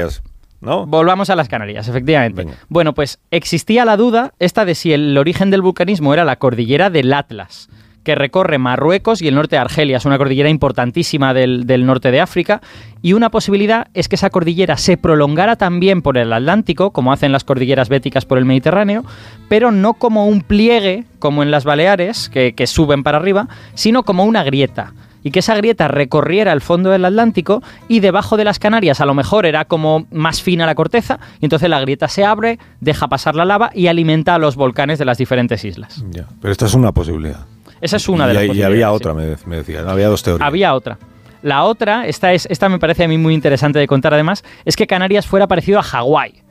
¿No? 0.61 0.85
Volvamos 0.85 1.29
a 1.29 1.35
las 1.35 1.49
Canarias, 1.49 1.89
efectivamente. 1.89 2.47
Bueno, 2.69 2.93
pues 2.93 3.19
existía 3.31 3.83
la 3.83 3.97
duda 3.97 4.33
esta 4.39 4.63
de 4.63 4.75
si 4.75 4.93
el 4.93 5.17
origen 5.17 5.49
del 5.49 5.61
vulcanismo 5.61 6.13
era 6.13 6.23
la 6.23 6.37
cordillera 6.37 6.89
del 6.89 7.11
Atlas, 7.11 7.67
que 8.05 8.15
recorre 8.15 8.57
Marruecos 8.59 9.21
y 9.21 9.27
el 9.27 9.35
norte 9.35 9.57
de 9.57 9.61
Argelia. 9.61 9.97
Es 9.97 10.05
una 10.05 10.17
cordillera 10.17 10.47
importantísima 10.47 11.33
del, 11.33 11.65
del, 11.67 11.85
norte 11.85 12.11
de 12.11 12.21
África. 12.21 12.61
Y 13.01 13.11
una 13.11 13.29
posibilidad 13.29 13.87
es 13.93 14.07
que 14.07 14.15
esa 14.15 14.29
cordillera 14.29 14.77
se 14.77 14.95
prolongara 14.95 15.57
también 15.57 16.01
por 16.01 16.17
el 16.17 16.31
Atlántico, 16.31 16.91
como 16.91 17.11
hacen 17.11 17.33
las 17.33 17.43
cordilleras 17.43 17.89
béticas 17.89 18.23
por 18.23 18.37
el 18.37 18.45
Mediterráneo, 18.45 19.03
pero 19.49 19.71
no 19.73 19.95
como 19.95 20.27
un 20.27 20.41
pliegue, 20.41 21.03
como 21.19 21.43
en 21.43 21.51
las 21.51 21.65
Baleares, 21.65 22.29
que, 22.29 22.53
que 22.53 22.67
suben 22.67 23.03
para 23.03 23.17
arriba, 23.17 23.49
sino 23.73 24.03
como 24.03 24.23
una 24.23 24.43
grieta 24.43 24.93
y 25.23 25.31
que 25.31 25.39
esa 25.39 25.55
grieta 25.55 25.87
recorriera 25.87 26.51
el 26.51 26.61
fondo 26.61 26.89
del 26.89 27.05
Atlántico 27.05 27.63
y 27.87 27.99
debajo 27.99 28.37
de 28.37 28.43
las 28.43 28.59
Canarias 28.59 29.01
a 29.01 29.05
lo 29.05 29.13
mejor 29.13 29.45
era 29.45 29.65
como 29.65 30.05
más 30.11 30.41
fina 30.41 30.65
la 30.65 30.75
corteza 30.75 31.19
y 31.39 31.45
entonces 31.45 31.69
la 31.69 31.79
grieta 31.81 32.07
se 32.07 32.25
abre, 32.25 32.59
deja 32.79 33.07
pasar 33.07 33.35
la 33.35 33.45
lava 33.45 33.71
y 33.73 33.87
alimenta 33.87 34.35
a 34.35 34.39
los 34.39 34.55
volcanes 34.55 34.99
de 34.99 35.05
las 35.05 35.17
diferentes 35.17 35.63
islas. 35.63 36.03
Ya, 36.11 36.27
pero 36.41 36.51
esta 36.51 36.65
es 36.65 36.73
una 36.73 36.91
posibilidad. 36.91 37.45
Esa 37.81 37.97
es 37.97 38.07
una 38.07 38.27
de 38.27 38.33
las 38.33 38.43
posibilidades. 38.43 38.71
Y 38.71 38.73
había 38.73 38.91
otra, 38.91 39.13
me, 39.13 39.35
me 39.45 39.57
decía, 39.57 39.83
había 39.87 40.07
dos 40.07 40.23
teorías. 40.23 40.47
Había 40.47 40.73
otra. 40.73 40.97
La 41.41 41.63
otra, 41.63 42.07
esta, 42.07 42.31
es, 42.31 42.47
esta 42.49 42.69
me 42.69 42.79
parece 42.79 43.03
a 43.03 43.07
mí 43.07 43.17
muy 43.17 43.33
interesante 43.33 43.77
de 43.77 43.87
contar 43.87 44.13
además, 44.13 44.45
es 44.63 44.77
que 44.77 44.87
Canarias 44.87 45.27
fuera 45.27 45.47
parecido 45.47 45.79
a 45.79 45.83
Hawái 45.83 46.43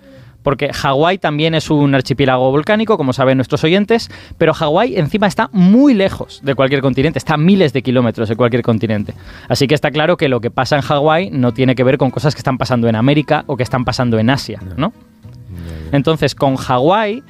porque 0.42 0.72
Hawái 0.72 1.18
también 1.18 1.54
es 1.54 1.70
un 1.70 1.94
archipiélago 1.94 2.50
volcánico, 2.50 2.96
como 2.96 3.12
saben 3.12 3.38
nuestros 3.38 3.64
oyentes, 3.64 4.10
pero 4.38 4.54
Hawái 4.54 4.96
encima 4.96 5.26
está 5.26 5.48
muy 5.52 5.94
lejos 5.94 6.40
de 6.42 6.54
cualquier 6.54 6.80
continente, 6.80 7.18
está 7.18 7.34
a 7.34 7.38
miles 7.38 7.72
de 7.72 7.82
kilómetros 7.82 8.28
de 8.28 8.36
cualquier 8.36 8.62
continente. 8.62 9.14
Así 9.48 9.66
que 9.66 9.74
está 9.74 9.90
claro 9.90 10.16
que 10.16 10.28
lo 10.28 10.40
que 10.40 10.50
pasa 10.50 10.76
en 10.76 10.82
Hawái 10.82 11.30
no 11.30 11.52
tiene 11.52 11.74
que 11.74 11.84
ver 11.84 11.98
con 11.98 12.10
cosas 12.10 12.34
que 12.34 12.40
están 12.40 12.58
pasando 12.58 12.88
en 12.88 12.96
América 12.96 13.44
o 13.46 13.56
que 13.56 13.62
están 13.62 13.84
pasando 13.84 14.18
en 14.18 14.30
Asia, 14.30 14.60
¿no? 14.76 14.92
Entonces, 15.92 16.34
con 16.34 16.56
Hawái 16.56 17.22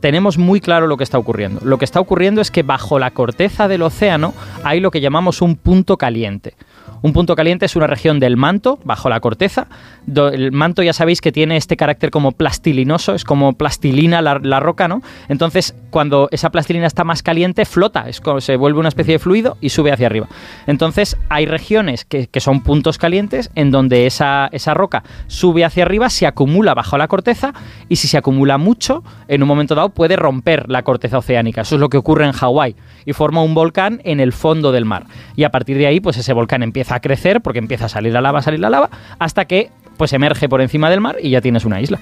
tenemos 0.00 0.36
muy 0.36 0.60
claro 0.60 0.88
lo 0.88 0.96
que 0.96 1.04
está 1.04 1.18
ocurriendo. 1.18 1.60
Lo 1.64 1.78
que 1.78 1.84
está 1.84 2.00
ocurriendo 2.00 2.40
es 2.40 2.50
que 2.50 2.64
bajo 2.64 2.98
la 2.98 3.12
corteza 3.12 3.68
del 3.68 3.82
océano 3.82 4.34
hay 4.64 4.80
lo 4.80 4.90
que 4.90 5.00
llamamos 5.00 5.40
un 5.40 5.54
punto 5.54 5.96
caliente. 5.96 6.54
Un 7.02 7.12
punto 7.12 7.34
caliente 7.34 7.66
es 7.66 7.74
una 7.74 7.88
región 7.88 8.20
del 8.20 8.36
manto, 8.36 8.78
bajo 8.84 9.08
la 9.08 9.18
corteza. 9.18 9.66
el 10.06 10.52
manto 10.52 10.84
ya 10.84 10.92
sabéis 10.92 11.20
que 11.20 11.32
tiene 11.32 11.56
este 11.56 11.76
carácter 11.76 12.10
como 12.10 12.30
plastilinoso, 12.30 13.14
es 13.14 13.24
como 13.24 13.54
plastilina 13.54 14.22
la, 14.22 14.60
roca, 14.60 14.86
¿no? 14.86 15.02
Entonces, 15.28 15.74
cuando 15.90 16.28
esa 16.30 16.50
plastilina 16.50 16.86
está 16.86 17.02
más 17.02 17.24
caliente, 17.24 17.64
flota, 17.64 18.08
es 18.08 18.20
como 18.20 18.40
se 18.40 18.56
vuelve 18.56 18.78
una 18.78 18.88
especie 18.88 19.14
de 19.14 19.18
fluido 19.18 19.56
y 19.60 19.70
sube 19.70 19.90
hacia 19.90 20.06
arriba. 20.06 20.28
Entonces, 20.68 21.16
hay 21.28 21.46
regiones 21.46 22.04
que, 22.04 22.28
son 22.40 22.62
puntos 22.62 22.98
calientes 22.98 23.50
en 23.54 23.70
donde 23.70 24.06
esa, 24.06 24.48
esa 24.52 24.74
roca 24.74 25.02
sube 25.26 25.64
hacia 25.64 25.84
arriba, 25.84 26.08
se 26.08 26.26
acumula 26.26 26.74
bajo 26.74 26.98
la 26.98 27.08
corteza 27.08 27.52
y 27.88 27.96
si 27.96 28.08
se 28.08 28.18
acumula 28.18 28.58
mucho, 28.58 29.02
en 29.28 29.42
un 29.42 29.48
momento 29.48 29.74
dado 29.74 29.90
puede 29.90 30.16
romper 30.16 30.68
la 30.68 30.82
corteza 30.82 31.18
oceánica. 31.18 31.62
Eso 31.62 31.76
es 31.76 31.80
lo 31.80 31.88
que 31.88 31.98
ocurre 31.98 32.26
en 32.26 32.32
Hawái 32.32 32.76
y 33.04 33.12
forma 33.12 33.42
un 33.42 33.54
volcán 33.54 34.00
en 34.04 34.20
el 34.20 34.32
fondo 34.32 34.72
del 34.72 34.84
mar. 34.84 35.06
Y 35.36 35.44
a 35.44 35.50
partir 35.50 35.76
de 35.78 35.86
ahí, 35.86 36.00
pues 36.00 36.16
ese 36.16 36.32
volcán 36.32 36.62
empieza 36.62 36.91
a 36.94 37.00
crecer 37.00 37.40
porque 37.40 37.58
empieza 37.58 37.86
a 37.86 37.88
salir 37.88 38.12
la 38.12 38.20
lava, 38.20 38.40
a 38.40 38.42
salir 38.42 38.60
la 38.60 38.70
lava, 38.70 38.90
hasta 39.18 39.44
que 39.44 39.70
pues 39.96 40.12
emerge 40.12 40.48
por 40.48 40.60
encima 40.60 40.90
del 40.90 41.00
mar 41.00 41.16
y 41.22 41.30
ya 41.30 41.40
tienes 41.40 41.64
una 41.64 41.80
isla. 41.80 41.98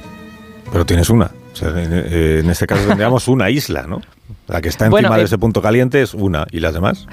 Pero 0.73 0.87
tienes 0.87 1.11
una. 1.11 1.30
en, 1.62 2.49
este 2.49 2.66
caso 2.66 2.87
tendríamos 2.87 3.28
una 3.28 3.50
isla, 3.50 3.82
¿no? 3.87 4.00
La 4.47 4.61
que 4.61 4.68
está 4.68 4.87
encima 4.87 5.16
de 5.16 5.23
eh, 5.23 5.25
ese 5.25 5.38
punto 5.38 5.61
caliente 5.61 6.00
es 6.02 6.14
una. 6.14 6.47
¿Y 6.50 6.61
las 6.61 6.75
demás? 6.75 7.06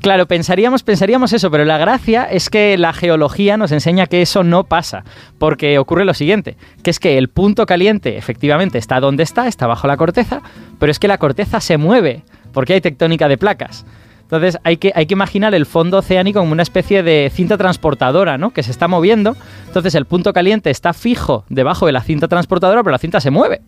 Claro, 0.00 0.26
pensaríamos, 0.26 0.84
pensaríamos 0.84 1.32
eso, 1.32 1.50
pero 1.50 1.64
la 1.64 1.76
gracia 1.76 2.24
es 2.24 2.48
que 2.48 2.78
la 2.78 2.92
geología 2.92 3.56
nos 3.56 3.72
enseña 3.72 4.06
que 4.06 4.22
eso 4.22 4.44
no 4.44 4.62
pasa, 4.64 5.02
porque 5.38 5.78
ocurre 5.78 6.04
lo 6.04 6.14
siguiente, 6.14 6.56
que 6.84 6.90
es 6.90 7.00
que 7.00 7.18
el 7.18 7.28
punto 7.28 7.66
caliente 7.66 8.16
efectivamente 8.16 8.78
está 8.78 9.00
donde 9.00 9.24
está, 9.24 9.48
está 9.48 9.66
bajo 9.66 9.88
la 9.88 9.96
corteza, 9.96 10.42
pero 10.78 10.92
es 10.92 11.00
que 11.00 11.08
la 11.08 11.18
corteza 11.18 11.60
se 11.60 11.76
mueve, 11.76 12.22
porque 12.52 12.74
hay 12.74 12.80
tectónica 12.80 13.26
de 13.26 13.36
placas. 13.36 13.84
Entonces 14.30 14.58
hay 14.62 14.76
que, 14.76 14.92
hay 14.94 15.06
que 15.06 15.14
imaginar 15.14 15.56
el 15.56 15.66
fondo 15.66 15.98
oceánico 15.98 16.38
como 16.38 16.52
una 16.52 16.62
especie 16.62 17.02
de 17.02 17.32
cinta 17.34 17.58
transportadora, 17.58 18.38
¿no? 18.38 18.50
Que 18.50 18.62
se 18.62 18.70
está 18.70 18.86
moviendo. 18.86 19.36
Entonces 19.66 19.96
el 19.96 20.04
punto 20.04 20.32
caliente 20.32 20.70
está 20.70 20.92
fijo 20.92 21.44
debajo 21.48 21.86
de 21.86 21.92
la 21.92 22.00
cinta 22.00 22.28
transportadora, 22.28 22.84
pero 22.84 22.92
la 22.92 22.98
cinta 22.98 23.20
se 23.20 23.32
mueve. 23.32 23.60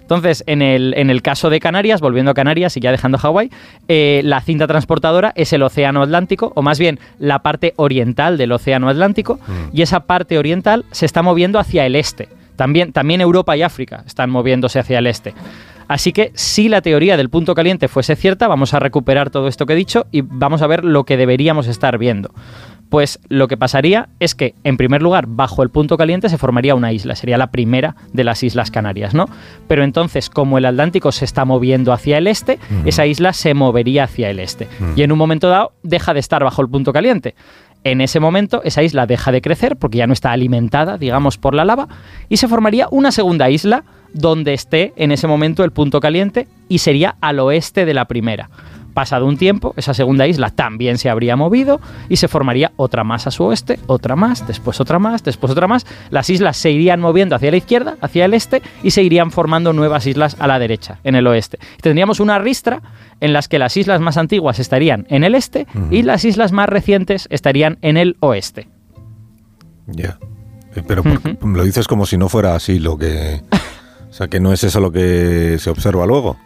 Entonces, 0.00 0.42
en 0.46 0.60
el, 0.62 0.94
en 0.96 1.10
el 1.10 1.20
caso 1.22 1.50
de 1.50 1.60
Canarias, 1.60 2.00
volviendo 2.00 2.30
a 2.30 2.34
Canarias 2.34 2.76
y 2.76 2.80
ya 2.80 2.90
dejando 2.90 3.18
Hawái, 3.18 3.50
eh, 3.88 4.22
la 4.24 4.40
cinta 4.40 4.66
transportadora 4.66 5.32
es 5.36 5.52
el 5.52 5.62
Océano 5.62 6.02
Atlántico, 6.02 6.50
o 6.56 6.62
más 6.62 6.78
bien 6.78 6.98
la 7.18 7.40
parte 7.40 7.74
oriental 7.76 8.38
del 8.38 8.50
Océano 8.52 8.88
Atlántico, 8.88 9.38
mm. 9.46 9.76
y 9.76 9.82
esa 9.82 10.00
parte 10.00 10.38
oriental 10.38 10.86
se 10.92 11.04
está 11.04 11.22
moviendo 11.22 11.58
hacia 11.58 11.84
el 11.84 11.94
este. 11.94 12.28
También, 12.56 12.92
también 12.92 13.20
Europa 13.20 13.56
y 13.56 13.62
África 13.62 14.02
están 14.06 14.30
moviéndose 14.30 14.80
hacia 14.80 14.98
el 14.98 15.06
este. 15.06 15.34
Así 15.88 16.12
que 16.12 16.30
si 16.34 16.68
la 16.68 16.82
teoría 16.82 17.16
del 17.16 17.30
punto 17.30 17.54
caliente 17.54 17.88
fuese 17.88 18.14
cierta, 18.14 18.46
vamos 18.46 18.74
a 18.74 18.78
recuperar 18.78 19.30
todo 19.30 19.48
esto 19.48 19.66
que 19.66 19.72
he 19.72 19.76
dicho 19.76 20.06
y 20.12 20.20
vamos 20.20 20.62
a 20.62 20.66
ver 20.66 20.84
lo 20.84 21.04
que 21.04 21.16
deberíamos 21.16 21.66
estar 21.66 21.98
viendo. 21.98 22.30
Pues 22.90 23.20
lo 23.28 23.48
que 23.48 23.58
pasaría 23.58 24.08
es 24.18 24.34
que, 24.34 24.54
en 24.64 24.78
primer 24.78 25.02
lugar, 25.02 25.26
bajo 25.28 25.62
el 25.62 25.68
punto 25.68 25.98
caliente 25.98 26.30
se 26.30 26.38
formaría 26.38 26.74
una 26.74 26.92
isla, 26.92 27.14
sería 27.16 27.36
la 27.36 27.50
primera 27.50 27.96
de 28.12 28.24
las 28.24 28.42
Islas 28.42 28.70
Canarias, 28.70 29.12
¿no? 29.12 29.26
Pero 29.66 29.84
entonces, 29.84 30.30
como 30.30 30.56
el 30.56 30.64
Atlántico 30.64 31.12
se 31.12 31.26
está 31.26 31.44
moviendo 31.44 31.92
hacia 31.92 32.16
el 32.16 32.26
este, 32.26 32.58
esa 32.86 33.04
isla 33.04 33.34
se 33.34 33.52
movería 33.52 34.04
hacia 34.04 34.30
el 34.30 34.40
este. 34.40 34.68
Y 34.96 35.02
en 35.02 35.12
un 35.12 35.18
momento 35.18 35.48
dado 35.48 35.72
deja 35.82 36.14
de 36.14 36.20
estar 36.20 36.42
bajo 36.42 36.62
el 36.62 36.68
punto 36.68 36.92
caliente 36.92 37.34
En 37.84 38.00
ese 38.00 38.20
momento 38.20 38.62
esa 38.64 38.82
isla 38.82 39.06
deja 39.06 39.32
de 39.32 39.42
crecer 39.42 39.76
porque 39.76 39.98
ya 39.98 40.06
no 40.06 40.12
está 40.14 40.32
alimentada, 40.32 40.96
digamos, 40.96 41.36
por 41.36 41.54
la 41.54 41.64
lava 41.66 41.88
y 42.28 42.38
se 42.38 42.48
formaría 42.48 42.88
una 42.90 43.12
segunda 43.12 43.50
isla 43.50 43.84
donde 44.12 44.54
esté 44.54 44.92
en 44.96 45.12
ese 45.12 45.26
momento 45.26 45.64
el 45.64 45.72
punto 45.72 46.00
caliente 46.00 46.48
y 46.68 46.78
sería 46.78 47.16
al 47.20 47.40
oeste 47.40 47.84
de 47.84 47.94
la 47.94 48.06
primera. 48.06 48.50
Pasado 48.94 49.26
un 49.26 49.36
tiempo, 49.36 49.74
esa 49.76 49.94
segunda 49.94 50.26
isla 50.26 50.50
también 50.50 50.98
se 50.98 51.08
habría 51.08 51.36
movido 51.36 51.80
y 52.08 52.16
se 52.16 52.26
formaría 52.26 52.72
otra 52.74 53.04
más 53.04 53.28
a 53.28 53.30
su 53.30 53.44
oeste, 53.44 53.78
otra 53.86 54.16
más, 54.16 54.44
después 54.48 54.80
otra 54.80 54.98
más, 54.98 55.22
después 55.22 55.52
otra 55.52 55.68
más. 55.68 55.86
Las 56.10 56.30
islas 56.30 56.56
se 56.56 56.72
irían 56.72 56.98
moviendo 56.98 57.36
hacia 57.36 57.52
la 57.52 57.58
izquierda, 57.58 57.96
hacia 58.00 58.24
el 58.24 58.34
este 58.34 58.60
y 58.82 58.90
se 58.90 59.04
irían 59.04 59.30
formando 59.30 59.72
nuevas 59.72 60.04
islas 60.06 60.36
a 60.40 60.48
la 60.48 60.58
derecha, 60.58 60.98
en 61.04 61.14
el 61.14 61.28
oeste. 61.28 61.60
Tendríamos 61.80 62.18
una 62.18 62.40
ristra 62.40 62.82
en 63.20 63.32
las 63.32 63.46
que 63.46 63.60
las 63.60 63.76
islas 63.76 64.00
más 64.00 64.16
antiguas 64.16 64.58
estarían 64.58 65.06
en 65.10 65.22
el 65.22 65.36
este 65.36 65.68
y 65.92 66.02
las 66.02 66.24
islas 66.24 66.50
más 66.50 66.68
recientes 66.68 67.28
estarían 67.30 67.78
en 67.82 67.98
el 67.98 68.16
oeste. 68.18 68.66
Ya. 69.86 70.18
Eh, 70.74 70.82
pero 70.86 71.04
lo 71.40 71.64
dices 71.64 71.86
como 71.86 72.04
si 72.04 72.16
no 72.16 72.28
fuera 72.28 72.56
así 72.56 72.78
lo 72.78 72.98
que... 72.98 73.42
O 74.18 74.20
sea, 74.20 74.26
que 74.26 74.40
no 74.40 74.52
es 74.52 74.64
eso 74.64 74.80
lo 74.80 74.90
que 74.90 75.58
se 75.60 75.70
observa 75.70 76.04
luego. 76.04 76.36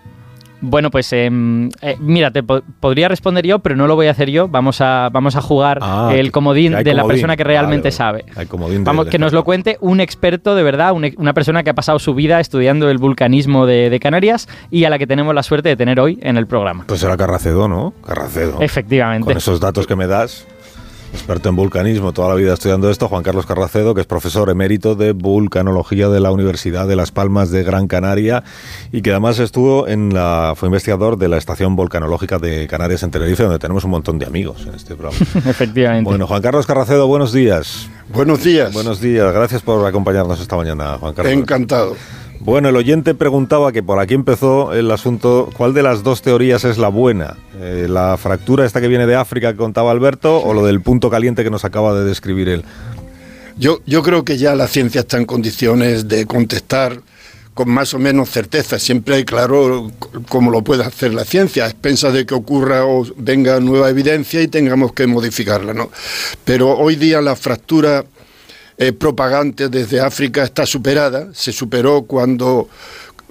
Bueno, 0.61 0.91
pues 0.91 1.11
em, 1.14 1.71
eh, 1.81 1.97
mira, 1.99 2.31
te 2.31 2.43
podría 2.43 3.09
responder 3.09 3.47
yo, 3.47 3.61
pero 3.61 3.76
no 3.76 3.87
lo 3.87 3.97
voy 3.97 4.09
a 4.09 4.11
hacer 4.11 4.29
yo. 4.29 4.47
Vamos 4.47 4.83
a, 4.83 5.09
vamos 5.11 5.37
a 5.37 5.41
jugar 5.41 5.79
ah, 5.81 6.11
el 6.14 6.33
comodín 6.33 6.75
de 6.75 6.93
la 6.93 7.07
persona 7.07 7.35
que 7.35 7.45
realmente 7.45 7.91
sabe. 7.91 8.26
vamos, 8.81 9.07
que 9.07 9.19
nos 9.19 9.33
lo 9.33 9.43
cuente 9.43 9.79
un 9.81 10.00
experto 10.00 10.55
de 10.55 10.62
verdad, 10.62 10.93
una 10.93 11.33
persona 11.33 11.62
que 11.62 11.71
ha 11.71 11.75
pasado 11.75 11.99
su 11.99 12.14
vida 12.14 12.41
estudiando 12.41 12.91
el 12.91 12.99
vulcanismo 12.99 13.64
de, 13.64 13.88
de, 13.88 14.00
Canarias 14.00 14.50
y 14.71 14.85
a 14.85 14.91
la 14.91 14.99
que 14.99 15.07
tenemos 15.07 15.35
la 15.35 15.43
suerte 15.43 15.71
de 15.71 15.76
tener 15.76 15.99
hoy 15.99 16.19
en 16.21 16.37
el 16.37 16.47
programa. 16.47 16.85
Pues 16.87 17.00
será 17.00 17.17
Carracedo, 17.17 17.69
¿no? 17.69 17.95
Carracedo. 18.07 18.61
Efectivamente. 18.61 19.25
Con 19.25 19.38
esos 19.38 19.61
datos 19.61 19.87
que 19.87 19.97
me 19.97 20.07
das 20.07 20.47
experto 21.12 21.49
en 21.49 21.57
vulcanismo, 21.57 22.12
toda 22.12 22.31
la 22.31 22.35
vida 22.35 22.54
estudiando 22.54 22.90
esto, 22.90 23.09
Juan 23.09 23.23
Carlos 23.23 23.47
Carracedo, 23.47 23.95
que 23.95 24.00
es 24.00 24.07
profesor 24.07 24.50
emérito 24.50 24.95
de 24.95 25.12
vulcanología 25.12 26.09
de 26.09 26.21
la 26.21 26.33
Universidad 26.33 26.88
de 26.88 26.97
Las 26.97 27.12
Palmas 27.12 27.50
de 27.50 27.62
Gran 27.62 27.87
Canaria 27.87 28.42
y 28.92 29.02
que 29.02 29.11
además 29.11 29.38
estuvo 29.38 29.87
en 29.88 30.14
la 30.14 30.54
fue 30.57 30.69
investigador 30.69 31.19
de 31.19 31.28
la 31.28 31.37
Estación 31.37 31.76
Volcanológica 31.76 32.38
de 32.38 32.66
Canarias 32.66 33.02
en 33.02 33.11
Tenerife, 33.11 33.42
donde 33.42 33.59
tenemos 33.59 33.85
un 33.85 33.90
montón 33.90 34.19
de 34.19 34.26
amigos 34.26 34.66
en 34.66 34.75
este 34.75 34.95
programa. 34.95 35.25
Efectivamente. 35.50 36.09
Bueno, 36.09 36.26
Juan 36.26 36.42
Carlos 36.42 36.66
Carracedo, 36.66 37.07
buenos 37.07 37.33
días. 37.33 37.88
Buenos 38.12 38.42
días. 38.42 38.73
Buenos 38.73 39.00
días. 39.00 39.33
Gracias 39.33 39.62
por 39.62 39.87
acompañarnos 39.87 40.40
esta 40.40 40.57
mañana, 40.57 40.97
Juan 40.99 41.14
Carlos. 41.14 41.33
Encantado. 41.33 41.97
Bueno, 42.45 42.71
el 42.71 42.77
oyente 42.77 43.15
preguntaba 43.15 43.71
que 43.71 43.85
por 43.85 44.01
aquí 44.01 44.15
empezó 44.15 44.73
el 44.73 44.91
asunto, 44.91 45.49
¿cuál 45.57 45.75
de 45.75 45.85
las 45.85 46.03
dos 46.03 46.23
teorías 46.23 46.65
es 46.65 46.77
la 46.77 46.89
buena? 46.89 47.37
Eh, 47.61 47.87
¿La 47.89 48.17
fractura 48.17 48.67
esta 48.67 48.81
que 48.81 48.89
viene 48.89 49.07
de 49.07 49.15
África 49.15 49.53
que 49.53 49.59
contaba 49.59 49.93
Alberto 49.93 50.43
o 50.43 50.53
lo 50.53 50.67
del 50.67 50.81
punto 50.81 51.09
caliente 51.09 51.45
que 51.45 51.51
nos 51.51 51.65
acaba 51.65 51.95
de 51.95 52.05
describir 52.05 52.49
él? 52.49 52.65
Yo, 53.57 53.79
yo 53.87 54.03
creo 54.03 54.25
que 54.25 54.39
ya 54.39 54.57
la 54.57 54.67
ciencia 54.67 55.03
está 55.03 55.19
en 55.19 55.25
condiciones 55.25 56.09
de 56.09 56.27
contestar 56.27 57.01
con 57.55 57.69
más 57.71 57.95
o 57.95 58.01
menos 58.01 58.31
certeza. 58.31 58.79
Siempre 58.81 59.17
hay 59.17 59.25
claro 59.25 59.93
cómo 60.29 60.51
lo 60.51 60.63
puede 60.63 60.83
hacer 60.83 61.15
la 61.15 61.25
ciencia, 61.25 61.65
a 61.65 61.69
expensas 61.69 62.13
de 62.13 62.27
que 62.27 62.35
ocurra 62.35 62.85
o 62.87 63.07
venga 63.17 63.61
nueva 63.61 63.89
evidencia 63.89 64.43
y 64.43 64.49
tengamos 64.49 64.93
que 64.95 65.07
modificarla. 65.07 65.75
¿no? 65.75 65.91
Pero 66.45 66.77
hoy 66.77 66.97
día 66.97 67.21
la 67.21 67.37
fractura 67.37 68.05
eh, 68.83 68.93
propagante 68.93 69.69
desde 69.69 70.01
África 70.01 70.43
está 70.43 70.67
superada, 70.67 71.29
se 71.33 71.53
superó 71.53 72.03
cuando 72.03 72.69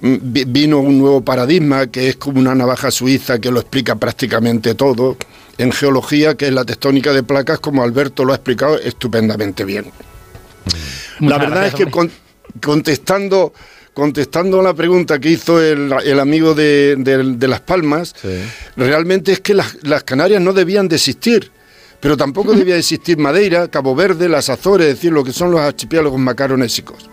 mm, 0.00 0.16
vino 0.46 0.78
un 0.78 0.98
nuevo 0.98 1.20
paradigma 1.22 1.88
que 1.88 2.08
es 2.08 2.16
como 2.16 2.40
una 2.40 2.54
navaja 2.54 2.90
suiza 2.90 3.38
que 3.38 3.50
lo 3.50 3.60
explica 3.60 3.96
prácticamente 3.96 4.74
todo 4.74 5.18
en 5.58 5.70
geología, 5.70 6.36
que 6.38 6.46
es 6.46 6.54
la 6.54 6.64
tectónica 6.64 7.12
de 7.12 7.22
placas, 7.22 7.60
como 7.60 7.82
Alberto 7.82 8.24
lo 8.24 8.32
ha 8.32 8.36
explicado 8.36 8.78
estupendamente 8.78 9.66
bien. 9.66 9.84
la 11.20 11.36
verdad 11.36 11.66
es 11.66 11.74
que 11.74 11.86
contestando 12.60 13.52
contestando 13.92 14.62
la 14.62 14.72
pregunta 14.72 15.18
que 15.18 15.28
hizo 15.28 15.60
el, 15.60 15.92
amigo 16.18 16.54
de, 16.54 17.36
Las 17.40 17.60
Palmas, 17.60 18.14
realmente 18.74 19.32
es 19.32 19.40
que 19.40 19.52
las, 19.52 19.76
las 19.82 20.02
Canarias 20.02 20.40
no 20.40 20.54
debían 20.54 20.88
de 20.88 20.96
existir 20.96 21.50
pero 22.02 22.16
tampoco 22.16 22.52
debía 22.56 22.76
existir 22.76 23.16
Madeira, 23.16 23.68
Cabo 23.68 23.94
Verde, 23.94 24.28
las 24.28 24.50
Azores, 24.50 24.88
es 24.88 24.94
decir, 24.96 25.12
lo 25.12 25.24
que 25.24 25.32
son 25.32 25.52
los 25.52 25.60
archipiélagos 25.60 26.20
macaronésicos. 26.20 27.08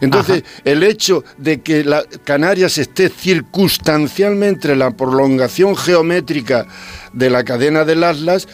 Entonces, 0.00 0.44
el 0.64 0.84
hecho 0.84 1.24
de 1.38 1.60
que 1.60 1.82
la 1.82 2.04
Canarias 2.22 2.78
esté 2.78 3.08
circunstancialmente 3.08 4.70
en 4.70 4.78
la 4.78 4.92
prolongación 4.92 5.76
geométrica 5.76 6.68
de 7.12 7.28
la 7.30 7.42
cadena 7.42 7.84
del 7.84 8.04
Atlas, 8.04 8.46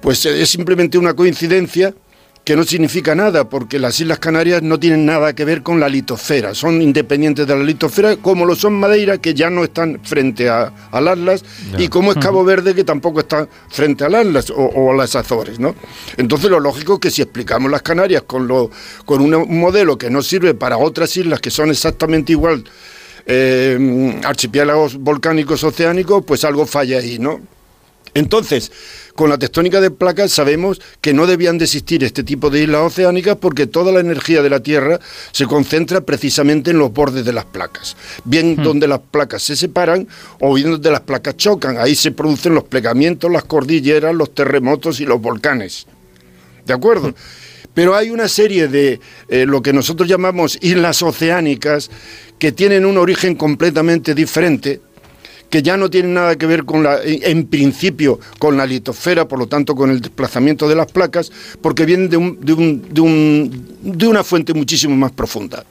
pues 0.00 0.26
es 0.26 0.48
simplemente 0.48 0.98
una 0.98 1.14
coincidencia 1.14 1.94
que 2.48 2.56
no 2.56 2.64
significa 2.64 3.14
nada, 3.14 3.46
porque 3.46 3.78
las 3.78 4.00
Islas 4.00 4.20
Canarias 4.20 4.62
no 4.62 4.80
tienen 4.80 5.04
nada 5.04 5.34
que 5.34 5.44
ver 5.44 5.62
con 5.62 5.80
la 5.80 5.86
litosfera, 5.86 6.54
son 6.54 6.80
independientes 6.80 7.46
de 7.46 7.54
la 7.54 7.62
litosfera, 7.62 8.16
como 8.16 8.46
lo 8.46 8.56
son 8.56 8.72
Madeira, 8.72 9.18
que 9.18 9.34
ya 9.34 9.50
no 9.50 9.64
están 9.64 10.00
frente 10.02 10.48
a, 10.48 10.72
al 10.90 11.08
Atlas, 11.08 11.44
y 11.76 11.88
como 11.88 12.10
es 12.10 12.16
Cabo 12.16 12.42
Verde, 12.44 12.74
que 12.74 12.84
tampoco 12.84 13.20
está 13.20 13.46
frente 13.68 14.02
al 14.04 14.14
Atlas 14.14 14.48
o, 14.48 14.90
a 14.90 14.96
las 14.96 15.14
Azores. 15.14 15.58
¿no? 15.58 15.74
Entonces, 16.16 16.48
lo 16.48 16.58
lógico 16.58 16.94
es 16.94 17.00
que 17.00 17.10
si 17.10 17.20
explicamos 17.20 17.70
las 17.70 17.82
Canarias 17.82 18.22
con, 18.26 18.48
lo, 18.48 18.70
con 19.04 19.20
un 19.20 19.60
modelo 19.60 19.98
que 19.98 20.08
no 20.08 20.22
sirve 20.22 20.54
para 20.54 20.78
otras 20.78 21.14
islas 21.18 21.42
que 21.42 21.50
son 21.50 21.68
exactamente 21.68 22.32
igual, 22.32 22.64
eh, 23.26 24.18
archipiélagos 24.24 24.96
volcánicos 24.96 25.62
oceánicos, 25.64 26.24
pues 26.24 26.44
algo 26.44 26.64
falla 26.64 26.96
ahí, 26.96 27.18
¿no? 27.18 27.42
Entonces, 28.14 28.72
con 29.14 29.30
la 29.30 29.38
tectónica 29.38 29.80
de 29.80 29.90
placas 29.90 30.32
sabemos 30.32 30.80
que 31.00 31.12
no 31.12 31.26
debían 31.26 31.58
de 31.58 31.64
existir 31.64 32.04
este 32.04 32.22
tipo 32.22 32.50
de 32.50 32.62
islas 32.62 32.82
oceánicas 32.82 33.36
porque 33.36 33.66
toda 33.66 33.92
la 33.92 34.00
energía 34.00 34.42
de 34.42 34.50
la 34.50 34.60
Tierra 34.60 35.00
se 35.32 35.46
concentra 35.46 36.00
precisamente 36.00 36.70
en 36.70 36.78
los 36.78 36.92
bordes 36.92 37.24
de 37.24 37.32
las 37.32 37.44
placas, 37.44 37.96
bien 38.24 38.56
hmm. 38.56 38.62
donde 38.62 38.88
las 38.88 39.00
placas 39.00 39.42
se 39.42 39.56
separan 39.56 40.06
o 40.40 40.54
bien 40.54 40.70
donde 40.70 40.90
las 40.90 41.00
placas 41.00 41.36
chocan. 41.36 41.78
Ahí 41.78 41.94
se 41.94 42.12
producen 42.12 42.54
los 42.54 42.64
plegamientos, 42.64 43.30
las 43.30 43.44
cordilleras, 43.44 44.14
los 44.14 44.34
terremotos 44.34 45.00
y 45.00 45.04
los 45.04 45.20
volcanes. 45.20 45.86
¿De 46.66 46.74
acuerdo? 46.74 47.14
Pero 47.74 47.94
hay 47.94 48.10
una 48.10 48.28
serie 48.28 48.68
de 48.68 49.00
eh, 49.28 49.46
lo 49.46 49.62
que 49.62 49.72
nosotros 49.72 50.08
llamamos 50.08 50.58
islas 50.60 51.02
oceánicas 51.02 51.90
que 52.38 52.52
tienen 52.52 52.84
un 52.84 52.98
origen 52.98 53.34
completamente 53.34 54.14
diferente 54.14 54.80
que 55.50 55.62
ya 55.62 55.76
no 55.76 55.90
tienen 55.90 56.14
nada 56.14 56.36
que 56.36 56.46
ver 56.46 56.64
con 56.64 56.82
la, 56.82 57.00
en 57.02 57.46
principio 57.46 58.20
con 58.38 58.56
la 58.56 58.66
litosfera, 58.66 59.26
por 59.26 59.38
lo 59.38 59.46
tanto 59.46 59.74
con 59.74 59.90
el 59.90 60.00
desplazamiento 60.00 60.68
de 60.68 60.74
las 60.74 60.90
placas, 60.92 61.30
porque 61.60 61.84
vienen 61.84 62.10
de, 62.10 62.16
un, 62.16 62.38
de, 62.40 62.52
un, 62.52 62.88
de, 62.90 63.00
un, 63.00 63.76
de 63.82 64.06
una 64.06 64.24
fuente 64.24 64.54
muchísimo 64.54 64.96
más 64.96 65.12
profunda. 65.12 65.64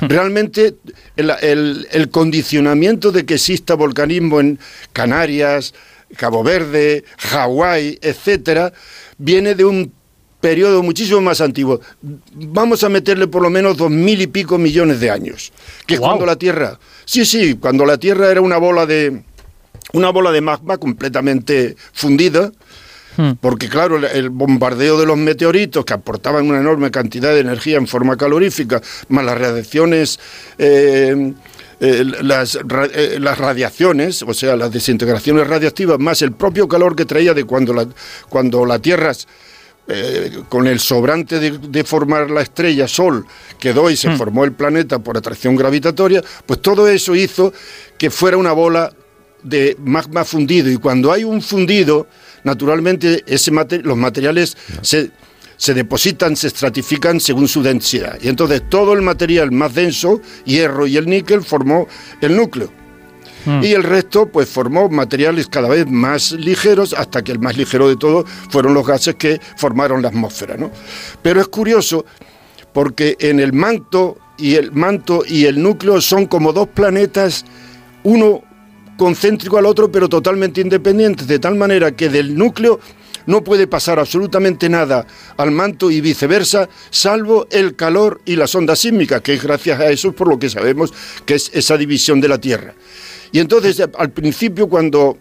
Hmm. 0.00 0.06
Realmente 0.06 0.74
el, 1.16 1.86
el, 1.90 2.08
condicionamiento 2.10 3.12
de 3.12 3.24
que 3.24 3.34
exista 3.34 3.74
volcanismo 3.74 4.40
en 4.40 4.58
Canarias, 4.92 5.74
Cabo 6.16 6.42
Verde, 6.42 7.04
Hawái, 7.18 7.98
etcétera, 8.02 8.72
viene 9.18 9.54
de 9.54 9.64
un 9.64 9.92
periodo 10.42 10.82
muchísimo 10.82 11.22
más 11.22 11.40
antiguo. 11.40 11.80
Vamos 12.34 12.84
a 12.84 12.90
meterle 12.90 13.28
por 13.28 13.40
lo 13.40 13.48
menos 13.48 13.78
dos 13.78 13.90
mil 13.90 14.20
y 14.20 14.26
pico 14.26 14.58
millones 14.58 15.00
de 15.00 15.08
años, 15.08 15.52
que 15.86 15.94
es 15.94 16.00
cuando 16.00 16.26
la 16.26 16.36
Tierra 16.36 16.78
Sí, 17.06 17.24
sí, 17.24 17.54
cuando 17.54 17.86
la 17.86 17.96
Tierra 17.96 18.30
era 18.30 18.42
una 18.42 18.58
bola 18.58 18.84
de 18.84 19.22
una 19.94 20.10
bola 20.10 20.32
de 20.32 20.40
magma 20.40 20.78
completamente 20.78 21.76
fundida, 21.92 22.50
hmm. 23.16 23.32
porque 23.40 23.68
claro, 23.68 23.96
el 23.96 24.30
bombardeo 24.30 24.98
de 24.98 25.06
los 25.06 25.16
meteoritos 25.16 25.84
que 25.84 25.92
aportaban 25.94 26.48
una 26.48 26.58
enorme 26.58 26.90
cantidad 26.90 27.32
de 27.32 27.40
energía 27.40 27.76
en 27.76 27.86
forma 27.86 28.16
calorífica, 28.16 28.80
más 29.08 29.24
las 29.24 29.38
radiaciones 29.38 30.18
eh, 30.58 31.34
eh, 31.84 32.04
las, 32.22 32.54
eh, 32.54 33.16
las, 33.18 33.38
radiaciones, 33.38 34.22
o 34.22 34.32
sea, 34.32 34.54
las 34.56 34.70
desintegraciones 34.70 35.48
radiactivas, 35.48 35.98
más 35.98 36.22
el 36.22 36.30
propio 36.30 36.68
calor 36.68 36.94
que 36.94 37.04
traía 37.04 37.34
de 37.34 37.42
cuando 37.42 37.74
la, 37.74 37.88
cuando 38.28 38.64
la 38.64 38.78
Tierra 38.78 39.12
eh, 39.94 40.42
con 40.48 40.66
el 40.66 40.80
sobrante 40.80 41.38
de, 41.38 41.84
formar 41.84 42.30
la 42.30 42.40
estrella 42.40 42.88
Sol 42.88 43.26
quedó 43.58 43.90
y 43.90 43.96
se 43.96 44.08
hmm. 44.08 44.16
formó 44.16 44.44
el 44.44 44.52
planeta 44.52 44.98
por 45.00 45.18
atracción 45.18 45.54
gravitatoria, 45.54 46.22
pues 46.46 46.62
todo 46.62 46.88
eso 46.88 47.14
hizo 47.14 47.52
que 47.98 48.10
fuera 48.10 48.38
una 48.38 48.52
bola 48.52 48.92
de 49.42 49.76
magma 49.84 50.24
fundido. 50.24 50.70
Y 50.70 50.76
cuando 50.76 51.12
hay 51.12 51.24
un 51.24 51.42
fundido, 51.42 52.06
naturalmente 52.44 53.22
ese 53.26 53.50
los 53.50 53.96
materiales 53.96 54.56
se, 54.80 55.10
se 55.56 55.74
depositan, 55.74 56.36
se 56.36 56.46
estratifican 56.46 57.20
según 57.20 57.48
su 57.48 57.62
densidad. 57.62 58.18
Y 58.22 58.28
entonces 58.28 58.62
todo 58.70 58.94
el 58.94 59.02
material 59.02 59.52
más 59.52 59.74
denso, 59.74 60.22
hierro 60.44 60.86
y 60.86 60.96
el 60.96 61.06
níquel, 61.06 61.42
formó 61.42 61.86
el 62.20 62.36
núcleo. 62.36 62.81
Mm. 63.44 63.62
Y 63.62 63.72
el 63.72 63.82
resto, 63.82 64.26
pues 64.26 64.48
formó 64.48 64.88
materiales 64.88 65.48
cada 65.48 65.68
vez 65.68 65.86
más 65.88 66.32
ligeros, 66.32 66.94
hasta 66.94 67.22
que 67.22 67.32
el 67.32 67.38
más 67.38 67.56
ligero 67.56 67.88
de 67.88 67.96
todo 67.96 68.24
fueron 68.50 68.74
los 68.74 68.86
gases 68.86 69.14
que 69.16 69.40
formaron 69.56 70.02
la 70.02 70.08
atmósfera. 70.08 70.56
¿no? 70.56 70.70
Pero 71.22 71.40
es 71.40 71.48
curioso 71.48 72.04
porque 72.72 73.16
en 73.20 73.40
el 73.40 73.52
manto 73.52 74.18
y 74.38 74.54
el 74.56 74.72
manto 74.72 75.22
y 75.26 75.44
el 75.44 75.62
núcleo 75.62 76.00
son 76.00 76.26
como 76.26 76.52
dos 76.52 76.68
planetas, 76.68 77.44
uno 78.02 78.42
concéntrico 78.96 79.58
al 79.58 79.66
otro, 79.66 79.90
pero 79.90 80.08
totalmente 80.08 80.60
independientes, 80.60 81.26
de 81.26 81.38
tal 81.38 81.54
manera 81.54 81.92
que 81.92 82.08
del 82.08 82.36
núcleo 82.36 82.80
no 83.26 83.44
puede 83.44 83.66
pasar 83.66 83.98
absolutamente 83.98 84.68
nada 84.68 85.06
al 85.36 85.50
manto 85.50 85.90
y 85.90 86.00
viceversa, 86.00 86.68
salvo 86.90 87.46
el 87.50 87.76
calor 87.76 88.20
y 88.24 88.36
las 88.36 88.54
ondas 88.54 88.80
sísmicas, 88.80 89.22
que 89.22 89.34
es 89.34 89.42
gracias 89.42 89.80
a 89.80 89.90
eso 89.90 90.12
por 90.12 90.28
lo 90.28 90.38
que 90.38 90.50
sabemos 90.50 90.92
que 91.24 91.34
es 91.34 91.50
esa 91.54 91.76
división 91.76 92.20
de 92.20 92.28
la 92.28 92.38
Tierra. 92.38 92.74
Y 93.32 93.38
entonces, 93.38 93.80
al 93.80 94.10
principio, 94.10 94.68
cuando 94.68 95.18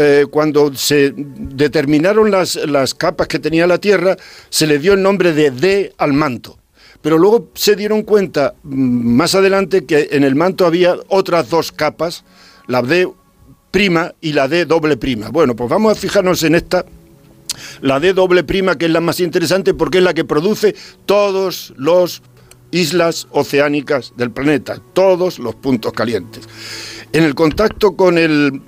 eh, 0.00 0.26
cuando 0.30 0.72
se 0.76 1.12
determinaron 1.16 2.30
las, 2.30 2.54
las, 2.54 2.94
capas 2.94 3.26
que 3.26 3.40
tenía 3.40 3.66
la 3.66 3.78
Tierra, 3.78 4.16
se 4.48 4.68
le 4.68 4.78
dio 4.78 4.92
el 4.92 5.02
nombre 5.02 5.32
de 5.32 5.50
D 5.50 5.92
al 5.98 6.12
manto. 6.12 6.56
Pero 7.02 7.18
luego 7.18 7.50
se 7.54 7.74
dieron 7.74 8.02
cuenta 8.02 8.54
mm, 8.62 9.16
más 9.16 9.34
adelante 9.34 9.86
que 9.86 10.10
en 10.12 10.22
el 10.22 10.36
manto 10.36 10.66
había 10.66 10.96
otras 11.08 11.50
dos 11.50 11.72
capas, 11.72 12.24
la 12.68 12.80
D 12.80 13.08
prima 13.72 14.14
y 14.20 14.34
la 14.34 14.46
D 14.46 14.66
doble 14.66 14.96
prima. 14.96 15.30
Bueno, 15.30 15.56
pues 15.56 15.68
vamos 15.68 15.90
a 15.90 16.00
fijarnos 16.00 16.44
en 16.44 16.54
esta, 16.54 16.84
la 17.80 17.98
D 17.98 18.12
doble 18.12 18.44
prima, 18.44 18.78
que 18.78 18.86
es 18.86 18.92
la 18.92 19.00
más 19.00 19.18
interesante 19.18 19.74
porque 19.74 19.98
es 19.98 20.04
la 20.04 20.14
que 20.14 20.24
produce 20.24 20.76
todos 21.06 21.74
los 21.76 22.22
islas 22.70 23.26
oceánicas 23.30 24.12
del 24.16 24.30
planeta, 24.30 24.80
todos 24.92 25.40
los 25.40 25.56
puntos 25.56 25.92
calientes. 25.92 26.46
En 27.12 27.24
el 27.24 27.34
contacto 27.34 27.96
con 27.96 28.16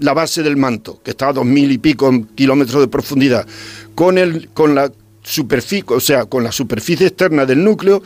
la 0.01 0.15
base 0.15 0.43
del 0.43 0.57
manto, 0.57 1.01
que 1.03 1.11
está 1.11 1.29
a 1.29 1.33
dos 1.33 1.45
mil 1.45 1.71
y 1.71 1.79
pico 1.79 2.11
kilómetros 2.35 2.81
de 2.81 2.89
profundidad, 2.89 3.47
con, 3.95 4.17
el, 4.17 4.49
con 4.51 4.75
la 4.75 4.91
superficie, 5.23 5.85
o 5.89 6.01
sea, 6.01 6.25
con 6.25 6.43
la 6.43 6.53
superficie 6.53 7.07
externa 7.07 7.45
del 7.45 7.63
núcleo, 7.63 8.03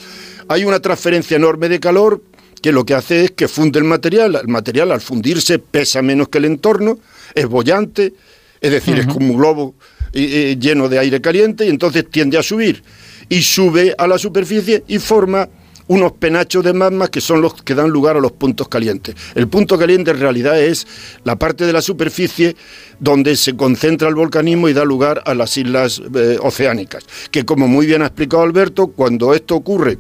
hay 0.49 0.65
una 0.65 0.81
transferencia 0.81 1.37
enorme 1.37 1.69
de 1.69 1.79
calor 1.79 2.21
que 2.61 2.73
lo 2.73 2.85
que 2.85 2.95
hace 2.95 3.25
es 3.25 3.31
que 3.31 3.47
funde 3.47 3.79
el 3.79 3.85
material. 3.85 4.35
El 4.37 4.49
material 4.49 4.91
al 4.91 5.01
fundirse 5.01 5.59
pesa 5.59 6.03
menos 6.03 6.29
que 6.29 6.39
el 6.39 6.47
entorno, 6.47 6.99
es 7.35 7.47
bollante, 7.47 8.15
es 8.61 8.71
decir, 8.71 8.99
es 8.99 9.07
como 9.07 9.33
un 9.33 9.37
globo 9.37 9.75
lleno 10.13 10.89
de 10.89 10.99
aire 10.99 11.21
caliente 11.21 11.67
y 11.67 11.69
entonces 11.69 12.09
tiende 12.11 12.39
a 12.39 12.43
subir. 12.43 12.83
Y 13.29 13.43
sube 13.43 13.95
a 13.97 14.07
la 14.07 14.19
superficie 14.19 14.83
y 14.89 14.99
forma 14.99 15.49
unos 15.87 16.13
penachos 16.13 16.65
de 16.65 16.73
magma 16.73 17.09
que 17.09 17.21
son 17.21 17.43
los 17.43 17.63
que 17.63 17.75
dan 17.75 17.91
lugar 17.91 18.17
a 18.17 18.21
los 18.21 18.33
puntos 18.33 18.69
calientes. 18.69 19.15
El 19.35 19.49
punto 19.49 19.79
caliente 19.79 20.11
en 20.11 20.21
realidad 20.21 20.61
es 20.61 20.87
la 21.25 21.37
parte 21.37 21.67
de 21.67 21.73
la 21.73 21.83
superficie 21.83 22.57
donde 23.01 23.37
se 23.37 23.57
concentra 23.57 24.09
el 24.09 24.15
volcanismo 24.15 24.69
y 24.69 24.73
da 24.73 24.85
lugar 24.85 25.23
a 25.27 25.35
las 25.35 25.57
islas 25.57 26.01
eh, 26.15 26.39
oceánicas, 26.41 27.05
que 27.31 27.45
como 27.45 27.69
muy 27.69 27.87
bien 27.87 28.03
ha 28.03 28.07
explicado 28.07 28.43
Alberto, 28.43 28.89
cuando 28.89 29.35
esto 29.35 29.57
ocurre 29.57 29.99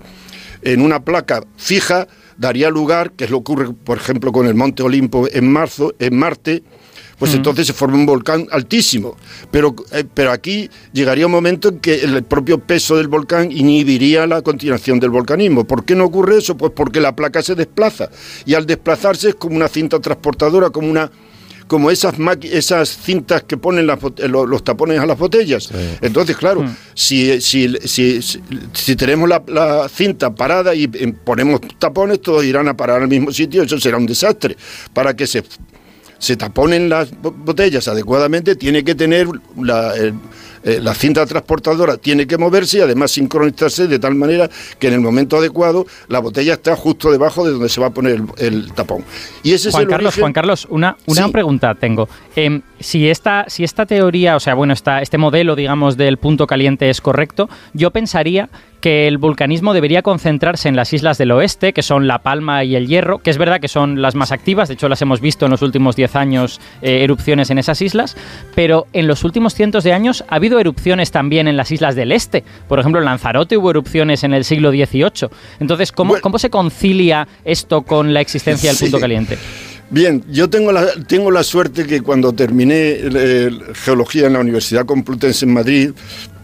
en 0.62 0.80
una 0.80 1.04
placa 1.04 1.42
fija, 1.56 2.08
daría 2.38 2.70
lugar, 2.70 3.12
que 3.12 3.24
es 3.24 3.30
lo 3.30 3.38
que 3.38 3.52
ocurre, 3.52 3.72
por 3.72 3.98
ejemplo, 3.98 4.32
con 4.32 4.46
el 4.46 4.54
Monte 4.54 4.82
Olimpo 4.82 5.28
en 5.30 5.52
marzo, 5.52 5.94
en 5.98 6.16
Marte, 6.16 6.62
pues 7.18 7.34
entonces 7.34 7.66
se 7.66 7.72
forma 7.72 7.96
un 7.96 8.06
volcán 8.06 8.46
altísimo. 8.50 9.16
Pero, 9.50 9.74
eh, 9.92 10.04
pero 10.12 10.32
aquí 10.32 10.68
llegaría 10.92 11.26
un 11.26 11.32
momento 11.32 11.68
en 11.68 11.78
que 11.78 11.94
el 11.96 12.22
propio 12.24 12.58
peso 12.58 12.96
del 12.96 13.08
volcán 13.08 13.50
inhibiría 13.52 14.26
la 14.26 14.42
continuación 14.42 15.00
del 15.00 15.10
volcanismo. 15.10 15.64
¿Por 15.64 15.84
qué 15.84 15.94
no 15.94 16.04
ocurre 16.04 16.38
eso? 16.38 16.56
Pues 16.56 16.72
porque 16.74 17.00
la 17.00 17.14
placa 17.14 17.42
se 17.42 17.54
desplaza 17.54 18.10
y 18.44 18.54
al 18.54 18.66
desplazarse 18.66 19.30
es 19.30 19.34
como 19.34 19.56
una 19.56 19.68
cinta 19.68 20.00
transportadora, 20.00 20.70
como 20.70 20.90
una 20.90 21.10
como 21.66 21.90
esas 21.90 22.14
esas 22.42 22.88
cintas 22.90 23.42
que 23.44 23.56
ponen 23.56 23.86
los, 23.86 24.64
tapones 24.64 25.00
a 25.00 25.06
las 25.06 25.18
botellas. 25.18 25.70
Entonces, 26.02 26.36
claro, 26.36 26.62
hmm. 26.62 26.76
si, 26.94 27.40
si, 27.40 27.74
si, 27.84 28.20
si, 28.20 28.96
tenemos 28.96 29.28
la, 29.28 29.42
la, 29.46 29.88
cinta 29.88 30.34
parada 30.34 30.74
y 30.74 30.86
ponemos 30.88 31.60
tapones, 31.78 32.20
todos 32.20 32.44
irán 32.44 32.68
a 32.68 32.76
parar 32.76 33.02
al 33.02 33.08
mismo 33.08 33.32
sitio, 33.32 33.62
eso 33.62 33.78
será 33.80 33.96
un 33.96 34.06
desastre. 34.06 34.56
Para 34.92 35.16
que 35.16 35.26
se 35.26 35.42
se 36.24 36.36
taponen 36.36 36.88
las 36.88 37.10
botellas 37.20 37.86
adecuadamente, 37.86 38.56
tiene 38.56 38.82
que 38.82 38.94
tener 38.94 39.28
la, 39.60 39.92
eh, 40.64 40.80
la 40.82 40.94
cinta 40.94 41.26
transportadora 41.26 41.96
tiene 41.96 42.26
que 42.26 42.38
moverse 42.38 42.78
y 42.78 42.80
además 42.80 43.10
sincronizarse 43.10 43.86
de 43.86 43.98
tal 43.98 44.14
manera 44.14 44.48
que 44.78 44.88
en 44.88 44.94
el 44.94 45.00
momento 45.00 45.36
adecuado 45.36 45.86
la 46.08 46.20
botella 46.20 46.54
está 46.54 46.74
justo 46.74 47.10
debajo 47.10 47.44
de 47.44 47.52
donde 47.52 47.68
se 47.68 47.80
va 47.80 47.88
a 47.88 47.90
poner 47.90 48.22
el, 48.38 48.72
tapón. 48.72 49.04
Y 49.42 49.52
ese 49.52 49.70
Juan 49.70 49.86
Carlos, 49.86 50.14
Juan 50.16 50.32
Carlos, 50.32 50.66
una, 50.70 50.96
una 51.06 51.28
pregunta 51.28 51.74
tengo. 51.74 52.08
Em, 52.34 52.62
si, 52.80 53.08
esta, 53.08 53.44
si 53.48 53.62
esta 53.64 53.86
teoría, 53.86 54.36
o 54.36 54.40
sea, 54.40 54.54
bueno, 54.54 54.72
esta, 54.72 55.00
este 55.00 55.18
modelo, 55.18 55.54
digamos, 55.54 55.96
del 55.96 56.16
punto 56.16 56.46
caliente 56.46 56.90
es 56.90 57.00
correcto, 57.00 57.48
yo 57.72 57.90
pensaría 57.90 58.48
que 58.84 59.08
el 59.08 59.16
vulcanismo 59.16 59.72
debería 59.72 60.02
concentrarse 60.02 60.68
en 60.68 60.76
las 60.76 60.92
islas 60.92 61.16
del 61.16 61.30
oeste, 61.30 61.72
que 61.72 61.82
son 61.82 62.06
La 62.06 62.18
Palma 62.18 62.64
y 62.64 62.76
el 62.76 62.86
Hierro, 62.86 63.18
que 63.18 63.30
es 63.30 63.38
verdad 63.38 63.58
que 63.58 63.68
son 63.68 64.02
las 64.02 64.14
más 64.14 64.30
activas, 64.30 64.68
de 64.68 64.74
hecho 64.74 64.90
las 64.90 65.00
hemos 65.00 65.22
visto 65.22 65.46
en 65.46 65.52
los 65.52 65.62
últimos 65.62 65.96
10 65.96 66.16
años 66.16 66.60
eh, 66.82 67.02
erupciones 67.02 67.48
en 67.48 67.56
esas 67.56 67.80
islas, 67.80 68.14
pero 68.54 68.86
en 68.92 69.06
los 69.06 69.24
últimos 69.24 69.54
cientos 69.54 69.84
de 69.84 69.94
años 69.94 70.22
ha 70.28 70.34
habido 70.34 70.53
erupciones 70.60 71.10
también 71.10 71.48
en 71.48 71.56
las 71.56 71.70
islas 71.70 71.94
del 71.94 72.12
este. 72.12 72.44
Por 72.68 72.78
ejemplo, 72.78 73.00
en 73.00 73.06
Lanzarote 73.06 73.56
hubo 73.56 73.70
erupciones 73.70 74.24
en 74.24 74.34
el 74.34 74.44
siglo 74.44 74.70
XVIII. 74.70 75.28
Entonces, 75.60 75.92
¿cómo, 75.92 76.16
¿cómo 76.20 76.38
se 76.38 76.50
concilia 76.50 77.26
esto 77.44 77.82
con 77.82 78.12
la 78.14 78.20
existencia 78.20 78.70
del 78.70 78.78
punto 78.78 79.00
caliente? 79.00 79.38
Bien, 79.90 80.24
yo 80.30 80.48
tengo 80.48 80.72
la, 80.72 80.86
tengo 81.06 81.30
la 81.30 81.42
suerte 81.42 81.86
que 81.86 82.00
cuando 82.00 82.32
terminé 82.32 82.96
eh, 83.00 83.50
geología 83.74 84.26
en 84.26 84.32
la 84.32 84.40
Universidad 84.40 84.86
Complutense 84.86 85.44
en 85.44 85.52
Madrid, 85.52 85.90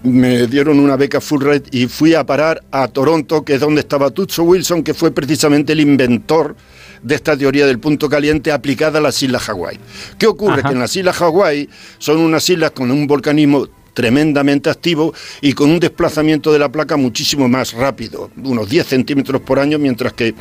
me 0.03 0.46
dieron 0.46 0.79
una 0.79 0.96
beca 0.96 1.20
Fulbright 1.20 1.75
y 1.75 1.87
fui 1.87 2.14
a 2.14 2.25
parar 2.25 2.62
a 2.70 2.88
Toronto, 2.88 3.44
que 3.44 3.55
es 3.55 3.61
donde 3.61 3.81
estaba 3.81 4.11
Tutso 4.11 4.44
Wilson, 4.44 4.83
que 4.83 4.94
fue 4.94 5.11
precisamente 5.11 5.73
el 5.73 5.81
inventor 5.81 6.55
de 7.03 7.14
esta 7.14 7.37
teoría 7.37 7.66
del 7.66 7.79
punto 7.79 8.09
caliente 8.09 8.53
aplicada 8.53 8.99
a 8.99 9.03
las 9.03 9.23
islas 9.23 9.42
Hawái. 9.42 9.79
¿Qué 10.18 10.27
ocurre? 10.27 10.62
Que 10.62 10.73
en 10.73 10.79
las 10.79 10.94
islas 10.94 11.16
Hawái 11.16 11.68
son 11.99 12.18
unas 12.18 12.49
islas 12.49 12.73
con 12.73 12.90
un 12.90 13.07
volcanismo 13.07 13.66
tremendamente 13.94 14.70
activo 14.70 15.12
y 15.40 15.53
con 15.53 15.70
un 15.70 15.81
desplazamiento 15.81 16.53
de 16.53 16.59
la 16.59 16.70
placa 16.70 16.96
muchísimo 16.96 17.48
más 17.48 17.72
rápido, 17.72 18.31
unos 18.42 18.68
10 18.68 18.87
centímetros 18.87 19.40
por 19.42 19.59
año, 19.59 19.79
mientras 19.79 20.12
que 20.12 20.35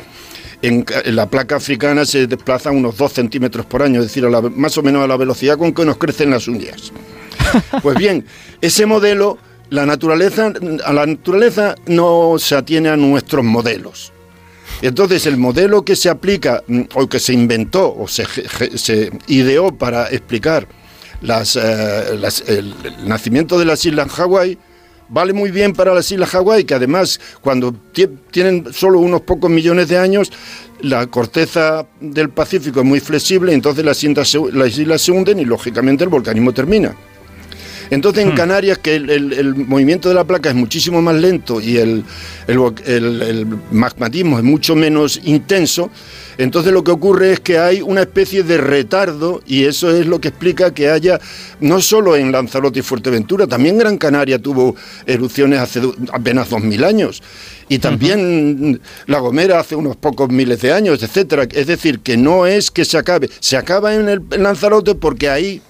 en, 0.62 0.84
la 1.06 1.28
placa 1.28 1.56
africana 1.56 2.04
se 2.04 2.26
desplaza 2.26 2.70
unos 2.70 2.96
2 2.96 3.12
centímetros 3.12 3.66
por 3.66 3.82
año, 3.82 4.00
es 4.00 4.06
decir, 4.06 4.26
más 4.28 4.76
o 4.78 4.82
menos 4.82 5.02
a 5.02 5.06
la 5.06 5.16
velocidad 5.16 5.56
con 5.56 5.72
que 5.72 5.84
nos 5.84 5.96
crecen 5.96 6.30
las 6.30 6.48
uñas. 6.48 6.92
Pues 7.82 7.96
bien, 7.96 8.24
ese 8.60 8.86
modelo 8.86 9.38
la 9.70 9.86
naturaleza, 9.86 10.52
a 10.84 10.92
la 10.92 11.06
naturaleza 11.06 11.76
no 11.86 12.36
se 12.38 12.56
atiene 12.56 12.88
a 12.90 12.96
nuestros 12.96 13.44
modelos. 13.44 14.12
Entonces, 14.82 15.26
el 15.26 15.36
modelo 15.36 15.84
que 15.84 15.94
se 15.96 16.08
aplica 16.08 16.62
mm, 16.66 16.82
o 16.94 17.06
que 17.08 17.20
se 17.20 17.32
inventó 17.32 17.94
o 17.94 18.08
se, 18.08 19.10
ideó 19.28 19.72
para 19.72 20.08
explicar 20.08 20.66
las, 21.20 21.56
eh, 21.56 22.18
el, 22.48 22.74
nacimiento 23.06 23.58
de 23.58 23.64
las 23.64 23.84
islas 23.84 24.10
Hawái 24.12 24.58
vale 25.08 25.32
muy 25.32 25.50
bien 25.50 25.72
para 25.72 25.92
las 25.94 26.10
islas 26.10 26.30
Hawái, 26.30 26.64
que 26.64 26.74
además, 26.74 27.20
cuando 27.40 27.74
tienen 28.30 28.72
solo 28.72 29.00
unos 29.00 29.22
pocos 29.22 29.50
millones 29.50 29.88
de 29.88 29.98
años, 29.98 30.32
la 30.80 31.06
corteza 31.08 31.86
del 32.00 32.30
Pacífico 32.30 32.80
es 32.80 32.86
muy 32.86 33.00
flexible, 33.00 33.52
entonces 33.52 33.84
las 33.84 34.02
las 34.52 34.78
islas 34.78 35.02
se 35.02 35.12
hunden 35.12 35.40
y 35.40 35.44
lógicamente 35.44 36.04
el 36.04 36.10
volcanismo 36.10 36.52
termina. 36.52 36.94
Entonces 37.90 38.24
en 38.24 38.32
hmm. 38.32 38.36
Canarias, 38.36 38.78
que 38.78 38.94
el, 38.94 39.54
movimiento 39.66 40.08
de 40.08 40.14
la 40.14 40.24
placa 40.24 40.48
es 40.48 40.54
muchísimo 40.54 41.02
más 41.02 41.16
lento 41.16 41.60
y 41.60 41.76
el, 41.76 42.04
magmatismo 43.70 44.38
es 44.38 44.44
mucho 44.44 44.76
menos 44.76 45.20
intenso, 45.24 45.90
entonces 46.38 46.72
lo 46.72 46.82
que 46.82 46.90
ocurre 46.90 47.32
es 47.32 47.40
que 47.40 47.58
hay 47.58 47.82
una 47.82 48.00
especie 48.02 48.42
de 48.42 48.56
retardo 48.56 49.42
y 49.46 49.64
eso 49.64 49.90
es 49.94 50.06
lo 50.06 50.20
que 50.20 50.28
explica 50.28 50.72
que 50.72 50.88
haya, 50.88 51.20
no 51.60 51.80
solo 51.80 52.16
en 52.16 52.32
Lanzarote 52.32 52.78
y 52.78 52.82
Fuerteventura, 52.82 53.46
también 53.46 53.76
Gran 53.76 53.98
Canaria 53.98 54.38
tuvo 54.38 54.74
erupciones 55.06 55.58
hace 55.60 55.82
apenas 56.12 56.48
dos 56.48 56.62
mil 56.62 56.84
años 56.84 57.22
y 57.70 57.78
también 57.78 58.80
La 59.06 59.20
Gomera 59.20 59.60
hace 59.60 59.76
unos 59.76 59.96
pocos 59.96 60.28
miles 60.28 60.60
de 60.60 60.72
años, 60.72 61.02
etcétera. 61.04 61.46
Es 61.52 61.68
decir, 61.68 62.00
que 62.00 62.16
no 62.16 62.44
es 62.46 62.70
que 62.70 62.84
se 62.84 62.98
acabe, 62.98 63.30
se 63.38 63.56
acaba 63.56 63.94
en 63.94 64.08
el 64.08 64.22
Lanzarote 64.36 64.96
porque 64.96 65.30
ahí 65.30 65.62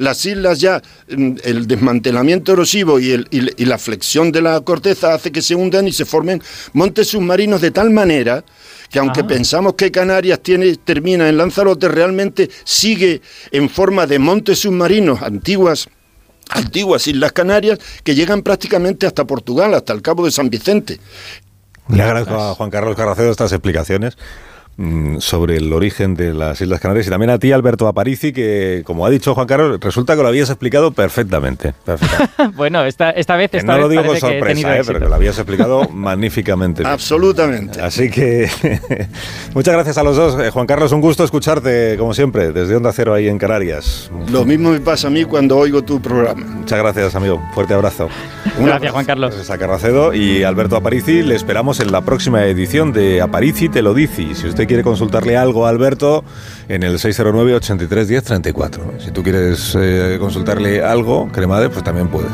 las 0.00 0.24
islas 0.24 0.58
ya, 0.58 0.80
mm, 1.14 1.36
el 1.44 1.66
desmantelamiento 1.66 2.52
erosivo 2.52 2.98
y, 2.98 3.12
el, 3.12 3.28
y, 3.30 3.64
la 3.66 3.76
flexión 3.76 4.32
de 4.32 4.40
la 4.40 4.58
corteza 4.62 5.12
hace 5.12 5.30
que 5.30 5.42
se 5.42 5.54
hundan 5.54 5.86
y 5.86 5.92
se 5.92 6.06
formen 6.06 6.42
montes 6.72 7.08
submarinos 7.08 7.60
de 7.60 7.70
tal 7.70 7.90
manera 7.90 8.42
que 8.90 8.98
aunque 8.98 9.20
ah. 9.20 9.26
pensamos 9.26 9.74
que 9.74 9.92
Canarias 9.92 10.40
tiene, 10.40 10.74
termina 10.76 11.28
en 11.28 11.36
Lanzarote, 11.36 11.88
realmente 11.88 12.48
sigue 12.64 13.20
en 13.52 13.68
forma 13.68 14.06
de 14.06 14.18
montes 14.18 14.60
submarinos 14.60 15.20
antiguas 15.22 15.88
antiguas 16.48 17.06
Islas 17.06 17.32
Canarias 17.32 17.78
que 18.02 18.14
llegan 18.14 18.42
prácticamente 18.42 19.06
hasta 19.06 19.24
Portugal, 19.26 19.74
hasta 19.74 19.92
el 19.92 20.00
Cabo 20.00 20.24
de 20.24 20.30
San 20.30 20.48
Vicente. 20.48 20.98
Le 21.88 22.02
agradezco 22.02 22.34
a 22.34 22.54
Juan 22.54 22.70
Carlos 22.70 22.96
Carracedo 22.96 23.30
estas 23.30 23.52
explicaciones 23.52 24.16
sobre 25.18 25.56
el 25.56 25.72
origen 25.72 26.14
de 26.14 26.32
las 26.32 26.60
Islas 26.60 26.80
Canarias 26.80 27.06
y 27.06 27.10
también 27.10 27.30
a 27.30 27.38
ti, 27.38 27.52
Alberto 27.52 27.86
Aparici, 27.86 28.32
que 28.32 28.82
como 28.84 29.04
ha 29.04 29.10
dicho 29.10 29.34
Juan 29.34 29.46
Carlos, 29.46 29.78
resulta 29.80 30.16
que 30.16 30.22
lo 30.22 30.28
habías 30.28 30.48
explicado 30.48 30.92
perfectamente. 30.92 31.74
bueno, 32.54 32.84
esta, 32.84 33.10
esta 33.10 33.36
vez... 33.36 33.50
Esta 33.52 33.74
no 33.74 33.78
lo 33.78 33.88
digo 33.88 34.04
con 34.04 34.16
sorpresa, 34.18 34.76
eh, 34.78 34.82
pero 34.86 35.00
que 35.00 35.08
lo 35.08 35.14
habías 35.14 35.36
explicado 35.38 35.88
magníficamente. 35.92 36.82
Absolutamente. 36.86 37.80
Así 37.80 38.10
que 38.10 38.48
muchas 39.54 39.74
gracias 39.74 39.98
a 39.98 40.02
los 40.02 40.16
dos. 40.16 40.40
Eh, 40.40 40.50
Juan 40.50 40.66
Carlos, 40.66 40.92
un 40.92 41.00
gusto 41.00 41.24
escucharte, 41.24 41.96
como 41.98 42.14
siempre, 42.14 42.52
desde 42.52 42.76
Onda 42.76 42.92
Cero 42.92 43.12
ahí 43.12 43.28
en 43.28 43.38
Canarias. 43.38 44.10
Lo 44.30 44.44
mismo 44.44 44.70
me 44.70 44.80
pasa 44.80 45.08
a 45.08 45.10
mí 45.10 45.24
cuando 45.24 45.58
oigo 45.58 45.82
tu 45.82 46.00
programa. 46.00 46.44
Muchas 46.46 46.78
gracias, 46.78 47.14
amigo. 47.14 47.42
Fuerte 47.54 47.74
abrazo. 47.74 48.08
gracias, 48.58 48.92
Juan 48.92 49.04
Carlos. 49.04 49.34
Gracias 49.34 49.50
a 49.50 49.58
Carracedo 49.58 50.14
y 50.14 50.42
Alberto 50.42 50.76
Aparici. 50.76 51.22
Le 51.22 51.34
esperamos 51.34 51.80
en 51.80 51.92
la 51.92 52.00
próxima 52.00 52.44
edición 52.46 52.92
de 52.92 53.20
Aparici 53.20 53.68
te 53.68 53.82
lo 53.82 53.94
dice. 53.94 54.34
Si 54.34 54.46
usted 54.46 54.66
quiere 54.70 54.84
consultarle 54.84 55.36
algo 55.36 55.66
a 55.66 55.68
Alberto, 55.68 56.22
en 56.68 56.84
el 56.84 57.00
609 57.00 57.54
83 57.54 58.06
10 58.06 58.22
34. 58.22 58.84
Si 59.00 59.10
tú 59.10 59.24
quieres 59.24 59.76
eh, 59.76 60.16
consultarle 60.20 60.80
algo, 60.80 61.28
Cremade, 61.32 61.70
pues 61.70 61.82
también 61.82 62.06
puedes. 62.06 62.30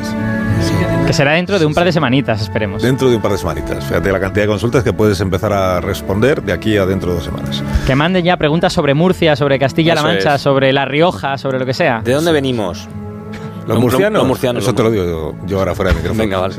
Que 1.07 1.15
será 1.15 1.33
dentro 1.33 1.59
de 1.59 1.65
un 1.65 1.73
par 1.73 1.87
de 1.87 1.93
semanitas, 1.93 2.43
esperemos. 2.43 2.83
Dentro 2.83 3.09
de 3.09 3.17
un 3.17 3.23
par 3.23 3.33
de 3.33 3.39
semanitas. 3.39 3.83
Fíjate 3.87 4.13
la 4.13 4.21
cantidad 4.21 4.45
de 4.45 4.49
consultas 4.49 4.85
que 4.85 4.93
puedes 4.93 5.19
empezar 5.21 5.51
a 5.55 5.81
responder 5.81 6.43
de 6.43 6.53
aquí 6.53 6.77
a 6.77 6.85
dentro 6.85 7.13
de 7.13 7.17
dos 7.17 7.25
semanas. 7.25 7.63
Que 7.87 7.95
manden 7.95 8.23
ya 8.23 8.37
preguntas 8.37 8.75
sobre 8.75 8.93
Murcia, 8.93 9.35
sobre 9.35 9.59
Castilla-La 9.59 10.03
Mancha, 10.03 10.37
sobre 10.37 10.75
La 10.75 10.85
Rioja, 10.85 11.39
sobre 11.39 11.59
lo 11.59 11.65
que 11.65 11.73
sea. 11.73 12.03
¿De 12.05 12.13
dónde 12.13 12.33
venimos? 12.33 12.87
¿Los 13.67 13.81
murcianos? 13.81 14.19
Los 14.19 14.29
murcianos. 14.29 14.63
Eso 14.63 14.75
te 14.75 14.83
lo 14.83 14.91
digo 14.91 15.35
yo, 15.47 15.59
ahora 15.59 15.75
fuera 15.75 15.93
de 15.93 15.97
micrófono. 15.97 16.23
Venga, 16.23 16.39
vale. 16.39 16.55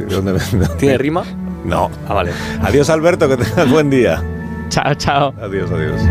¿Tiene 0.79 0.97
rima? 0.97 1.23
No. 1.65 1.91
Ah, 2.07 2.15
vale. 2.15 2.31
Adiós, 2.63 2.89
Alberto, 2.89 3.29
que 3.29 3.37
tengas 3.37 3.69
buen 3.69 3.91
día. 3.91 4.23
Chao, 4.69 4.93
chao. 4.95 5.33
Adiós, 5.41 5.71
adiós. 5.71 6.01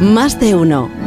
Más 0.00 0.38
de 0.40 0.54
uno. 0.54 1.03